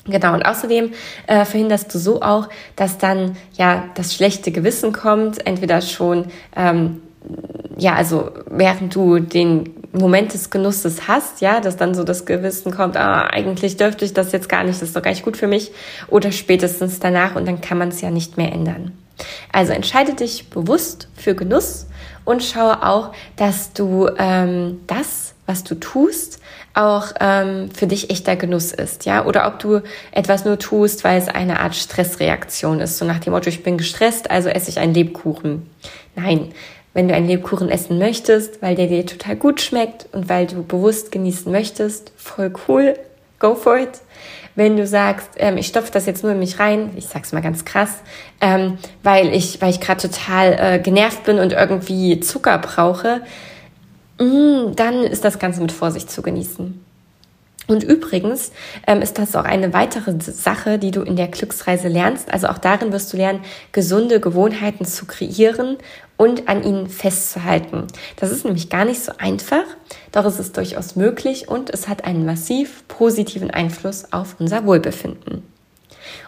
Genau, 0.06 0.32
und 0.32 0.42
außerdem 0.42 0.92
äh, 1.26 1.44
verhinderst 1.44 1.94
du 1.94 1.98
so 1.98 2.22
auch, 2.22 2.48
dass 2.74 2.98
dann 2.98 3.36
ja 3.52 3.84
das 3.94 4.14
schlechte 4.14 4.50
Gewissen 4.50 4.92
kommt, 4.92 5.46
entweder 5.46 5.82
schon, 5.82 6.26
ähm, 6.56 7.02
ja, 7.76 7.94
also 7.94 8.30
während 8.46 8.94
du 8.94 9.18
den 9.18 9.74
Moment 9.92 10.32
des 10.32 10.50
Genusses 10.50 11.08
hast, 11.08 11.40
ja, 11.40 11.60
dass 11.60 11.76
dann 11.76 11.94
so 11.94 12.04
das 12.04 12.24
Gewissen 12.24 12.72
kommt, 12.72 12.96
ah, 12.96 13.26
eigentlich 13.26 13.76
dürfte 13.76 14.04
ich 14.04 14.14
das 14.14 14.32
jetzt 14.32 14.48
gar 14.48 14.64
nicht, 14.64 14.80
das 14.80 14.88
ist 14.88 14.96
doch 14.96 15.02
gar 15.02 15.10
nicht 15.10 15.24
gut 15.24 15.36
für 15.36 15.48
mich, 15.48 15.72
oder 16.08 16.32
spätestens 16.32 17.00
danach 17.00 17.36
und 17.36 17.46
dann 17.46 17.60
kann 17.60 17.76
man 17.76 17.88
es 17.88 18.00
ja 18.00 18.10
nicht 18.10 18.36
mehr 18.36 18.52
ändern. 18.52 18.92
Also 19.52 19.72
entscheide 19.72 20.14
dich 20.14 20.48
bewusst 20.48 21.08
für 21.14 21.34
Genuss 21.34 21.86
und 22.24 22.42
schaue 22.42 22.86
auch, 22.86 23.12
dass 23.36 23.72
du 23.72 24.08
ähm, 24.16 24.80
das, 24.86 25.34
was 25.50 25.64
du 25.64 25.74
tust, 25.74 26.38
auch 26.74 27.08
ähm, 27.18 27.70
für 27.72 27.88
dich 27.88 28.08
echter 28.10 28.36
Genuss 28.36 28.70
ist, 28.70 29.04
ja, 29.04 29.26
oder 29.26 29.48
ob 29.48 29.58
du 29.58 29.80
etwas 30.12 30.44
nur 30.44 30.60
tust, 30.60 31.02
weil 31.02 31.18
es 31.18 31.26
eine 31.26 31.58
Art 31.58 31.74
Stressreaktion 31.74 32.78
ist, 32.78 32.98
so 32.98 33.04
nach 33.04 33.18
dem 33.18 33.32
Motto, 33.32 33.48
ich 33.48 33.64
bin 33.64 33.76
gestresst, 33.76 34.30
also 34.30 34.48
esse 34.48 34.70
ich 34.70 34.78
einen 34.78 34.94
Lebkuchen. 34.94 35.68
Nein, 36.14 36.52
wenn 36.94 37.08
du 37.08 37.14
einen 37.14 37.26
Lebkuchen 37.26 37.68
essen 37.68 37.98
möchtest, 37.98 38.62
weil 38.62 38.76
der 38.76 38.86
dir 38.86 39.04
total 39.04 39.34
gut 39.34 39.60
schmeckt 39.60 40.06
und 40.12 40.28
weil 40.28 40.46
du 40.46 40.62
bewusst 40.62 41.10
genießen 41.10 41.50
möchtest, 41.50 42.12
voll 42.16 42.52
cool, 42.68 42.94
go 43.40 43.56
for 43.56 43.76
it. 43.76 44.00
Wenn 44.54 44.76
du 44.76 44.86
sagst, 44.86 45.30
ähm, 45.36 45.56
ich 45.56 45.66
stopfe 45.66 45.90
das 45.90 46.06
jetzt 46.06 46.22
nur 46.22 46.32
in 46.32 46.38
mich 46.38 46.60
rein, 46.60 46.90
ich 46.94 47.06
sag's 47.06 47.32
mal 47.32 47.42
ganz 47.42 47.64
krass, 47.64 47.90
ähm, 48.40 48.78
weil 49.02 49.34
ich, 49.34 49.60
weil 49.60 49.70
ich 49.70 49.80
gerade 49.80 50.08
total 50.08 50.56
äh, 50.60 50.78
genervt 50.78 51.24
bin 51.24 51.40
und 51.40 51.52
irgendwie 51.52 52.20
Zucker 52.20 52.58
brauche, 52.58 53.22
dann 54.20 55.04
ist 55.04 55.24
das 55.24 55.38
Ganze 55.38 55.62
mit 55.62 55.72
Vorsicht 55.72 56.10
zu 56.10 56.20
genießen. 56.20 56.84
Und 57.66 57.84
übrigens 57.84 58.50
ähm, 58.86 59.00
ist 59.00 59.18
das 59.18 59.36
auch 59.36 59.44
eine 59.44 59.72
weitere 59.72 60.20
Sache, 60.20 60.78
die 60.78 60.90
du 60.90 61.02
in 61.02 61.14
der 61.14 61.28
Glücksreise 61.28 61.88
lernst. 61.88 62.32
Also 62.32 62.48
auch 62.48 62.58
darin 62.58 62.92
wirst 62.92 63.12
du 63.12 63.16
lernen, 63.16 63.40
gesunde 63.70 64.18
Gewohnheiten 64.18 64.84
zu 64.84 65.06
kreieren 65.06 65.78
und 66.16 66.48
an 66.48 66.64
ihnen 66.64 66.88
festzuhalten. 66.88 67.86
Das 68.16 68.32
ist 68.32 68.44
nämlich 68.44 68.70
gar 68.70 68.84
nicht 68.84 69.00
so 69.00 69.12
einfach, 69.18 69.64
doch 70.10 70.24
es 70.24 70.40
ist 70.40 70.56
durchaus 70.56 70.96
möglich 70.96 71.48
und 71.48 71.70
es 71.70 71.86
hat 71.86 72.04
einen 72.04 72.26
massiv 72.26 72.82
positiven 72.88 73.50
Einfluss 73.50 74.12
auf 74.12 74.36
unser 74.40 74.66
Wohlbefinden. 74.66 75.44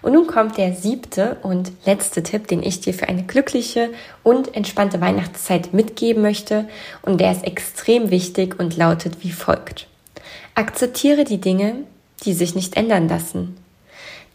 Und 0.02 0.12
nun 0.12 0.26
kommt 0.26 0.58
der 0.58 0.74
siebte 0.74 1.36
und 1.42 1.72
letzte 1.84 2.22
Tipp, 2.22 2.48
den 2.48 2.62
ich 2.62 2.80
dir 2.80 2.94
für 2.94 3.08
eine 3.08 3.22
glückliche 3.22 3.90
und 4.22 4.54
entspannte 4.56 5.00
Weihnachtszeit 5.00 5.72
mitgeben 5.72 6.22
möchte. 6.22 6.68
Und 7.02 7.20
der 7.20 7.32
ist 7.32 7.44
extrem 7.44 8.10
wichtig 8.10 8.58
und 8.58 8.76
lautet 8.76 9.22
wie 9.22 9.32
folgt. 9.32 9.86
Akzeptiere 10.54 11.24
die 11.24 11.40
Dinge, 11.40 11.76
die 12.24 12.32
sich 12.32 12.54
nicht 12.54 12.76
ändern 12.76 13.08
lassen. 13.08 13.56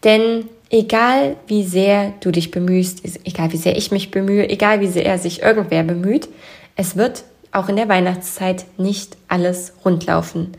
Denn 0.04 0.48
egal 0.70 1.36
wie 1.46 1.64
sehr 1.64 2.12
du 2.20 2.30
dich 2.30 2.50
bemühst, 2.50 3.02
egal 3.24 3.52
wie 3.52 3.56
sehr 3.56 3.76
ich 3.76 3.90
mich 3.90 4.10
bemühe, 4.10 4.48
egal 4.48 4.80
wie 4.80 4.88
sehr 4.88 5.18
sich 5.18 5.42
irgendwer 5.42 5.82
bemüht, 5.82 6.28
es 6.76 6.96
wird 6.96 7.24
auch 7.52 7.68
in 7.68 7.76
der 7.76 7.88
Weihnachtszeit 7.88 8.66
nicht 8.76 9.16
alles 9.26 9.72
rundlaufen. 9.84 10.52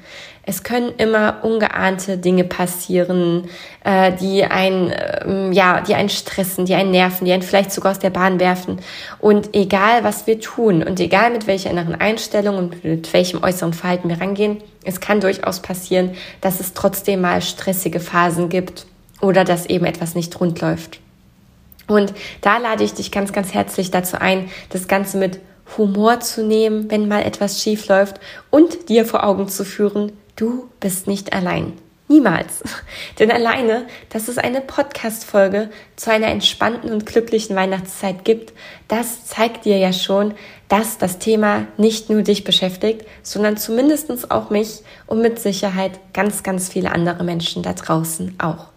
Es 0.49 0.63
können 0.63 0.93
immer 0.97 1.43
ungeahnte 1.43 2.17
Dinge 2.17 2.43
passieren, 2.43 3.47
äh, 3.83 4.11
die 4.13 4.43
einen, 4.43 4.89
äh, 4.89 5.51
ja, 5.51 5.81
die 5.81 5.93
einen 5.93 6.09
stressen, 6.09 6.65
die 6.65 6.73
einen 6.73 6.89
nerven, 6.89 7.25
die 7.25 7.31
einen 7.31 7.43
vielleicht 7.43 7.71
sogar 7.71 7.91
aus 7.91 7.99
der 7.99 8.09
Bahn 8.09 8.39
werfen. 8.39 8.79
Und 9.19 9.55
egal, 9.55 10.03
was 10.03 10.25
wir 10.25 10.39
tun 10.39 10.81
und 10.81 10.99
egal 10.99 11.29
mit 11.29 11.45
welcher 11.45 11.69
inneren 11.69 11.93
Einstellung 11.93 12.57
und 12.57 12.83
mit 12.83 13.13
welchem 13.13 13.43
äußeren 13.43 13.73
Verhalten 13.73 14.09
wir 14.09 14.19
rangehen, 14.19 14.57
es 14.83 14.99
kann 14.99 15.21
durchaus 15.21 15.59
passieren, 15.59 16.15
dass 16.41 16.59
es 16.59 16.73
trotzdem 16.73 17.21
mal 17.21 17.43
stressige 17.43 17.99
Phasen 17.99 18.49
gibt 18.49 18.87
oder 19.21 19.43
dass 19.43 19.67
eben 19.67 19.85
etwas 19.85 20.15
nicht 20.15 20.39
rund 20.39 20.59
läuft. 20.61 20.99
Und 21.85 22.11
da 22.41 22.57
lade 22.57 22.83
ich 22.83 22.95
dich 22.95 23.11
ganz, 23.11 23.33
ganz 23.33 23.53
herzlich 23.53 23.91
dazu 23.91 24.19
ein, 24.19 24.49
das 24.71 24.87
Ganze 24.87 25.19
mit 25.19 25.41
Humor 25.77 26.21
zu 26.21 26.43
nehmen, 26.43 26.89
wenn 26.89 27.07
mal 27.07 27.21
etwas 27.21 27.61
schief 27.61 27.87
läuft 27.87 28.19
und 28.49 28.89
dir 28.89 29.05
vor 29.05 29.23
Augen 29.23 29.47
zu 29.47 29.63
führen, 29.63 30.11
du 30.39 30.69
bist 30.79 31.07
nicht 31.07 31.33
allein. 31.33 31.73
Niemals. 32.07 32.63
Denn 33.19 33.31
alleine, 33.31 33.85
dass 34.09 34.27
es 34.27 34.39
eine 34.39 34.61
Podcast-Folge 34.61 35.69
zu 35.95 36.11
einer 36.11 36.27
entspannten 36.27 36.91
und 36.91 37.05
glücklichen 37.05 37.55
Weihnachtszeit 37.55 38.25
gibt, 38.25 38.53
das 38.87 39.25
zeigt 39.25 39.65
dir 39.65 39.77
ja 39.77 39.93
schon, 39.93 40.33
dass 40.69 40.97
das 40.97 41.19
Thema 41.19 41.67
nicht 41.77 42.09
nur 42.09 42.23
dich 42.23 42.43
beschäftigt, 42.43 43.05
sondern 43.21 43.57
zumindestens 43.57 44.29
auch 44.31 44.49
mich 44.49 44.81
und 45.05 45.21
mit 45.21 45.39
Sicherheit 45.39 45.99
ganz, 46.13 46.41
ganz 46.41 46.69
viele 46.69 46.91
andere 46.91 47.23
Menschen 47.23 47.61
da 47.61 47.73
draußen 47.73 48.35
auch. 48.39 48.67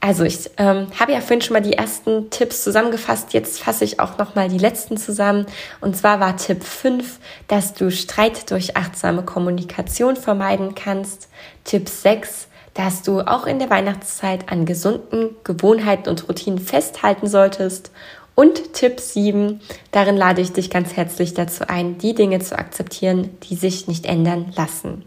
Also 0.00 0.22
ich 0.22 0.50
ähm, 0.58 0.86
habe 0.98 1.12
ja 1.12 1.20
vorhin 1.20 1.40
schon 1.40 1.54
mal 1.54 1.60
die 1.60 1.72
ersten 1.72 2.30
Tipps 2.30 2.62
zusammengefasst. 2.62 3.32
Jetzt 3.32 3.60
fasse 3.60 3.84
ich 3.84 3.98
auch 3.98 4.16
noch 4.16 4.36
mal 4.36 4.48
die 4.48 4.58
letzten 4.58 4.96
zusammen. 4.96 5.46
Und 5.80 5.96
zwar 5.96 6.20
war 6.20 6.36
Tipp 6.36 6.62
5, 6.62 7.18
dass 7.48 7.74
du 7.74 7.90
Streit 7.90 8.50
durch 8.50 8.76
achtsame 8.76 9.24
Kommunikation 9.24 10.14
vermeiden 10.14 10.76
kannst. 10.76 11.28
Tipp 11.64 11.88
6, 11.88 12.46
dass 12.74 13.02
du 13.02 13.22
auch 13.22 13.44
in 13.44 13.58
der 13.58 13.70
Weihnachtszeit 13.70 14.52
an 14.52 14.66
gesunden 14.66 15.30
Gewohnheiten 15.42 16.08
und 16.08 16.28
Routinen 16.28 16.60
festhalten 16.60 17.26
solltest. 17.26 17.90
Und 18.36 18.74
Tipp 18.74 19.00
7, 19.00 19.60
darin 19.90 20.16
lade 20.16 20.40
ich 20.40 20.52
dich 20.52 20.70
ganz 20.70 20.94
herzlich 20.94 21.34
dazu 21.34 21.68
ein, 21.68 21.98
die 21.98 22.14
Dinge 22.14 22.38
zu 22.38 22.56
akzeptieren, 22.56 23.36
die 23.42 23.56
sich 23.56 23.88
nicht 23.88 24.06
ändern 24.06 24.52
lassen. 24.56 25.04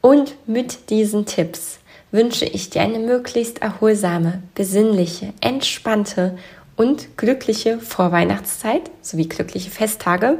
Und 0.00 0.36
mit 0.46 0.90
diesen 0.90 1.26
Tipps 1.26 1.80
wünsche 2.10 2.44
ich 2.44 2.70
dir 2.70 2.82
eine 2.82 2.98
möglichst 2.98 3.62
erholsame, 3.62 4.42
besinnliche, 4.54 5.32
entspannte 5.40 6.36
und 6.76 7.16
glückliche 7.16 7.78
Vorweihnachtszeit 7.80 8.90
sowie 9.02 9.28
glückliche 9.28 9.70
Festtage. 9.70 10.38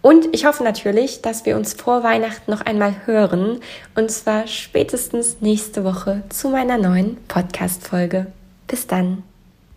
Und 0.00 0.28
ich 0.32 0.46
hoffe 0.46 0.64
natürlich, 0.64 1.22
dass 1.22 1.46
wir 1.46 1.56
uns 1.56 1.74
vor 1.74 2.02
Weihnachten 2.02 2.50
noch 2.50 2.60
einmal 2.60 3.06
hören 3.06 3.60
und 3.94 4.10
zwar 4.10 4.46
spätestens 4.46 5.36
nächste 5.40 5.84
Woche 5.84 6.22
zu 6.28 6.48
meiner 6.48 6.78
neuen 6.78 7.16
Podcast-Folge. 7.28 8.26
Bis 8.66 8.86
dann. 8.86 9.22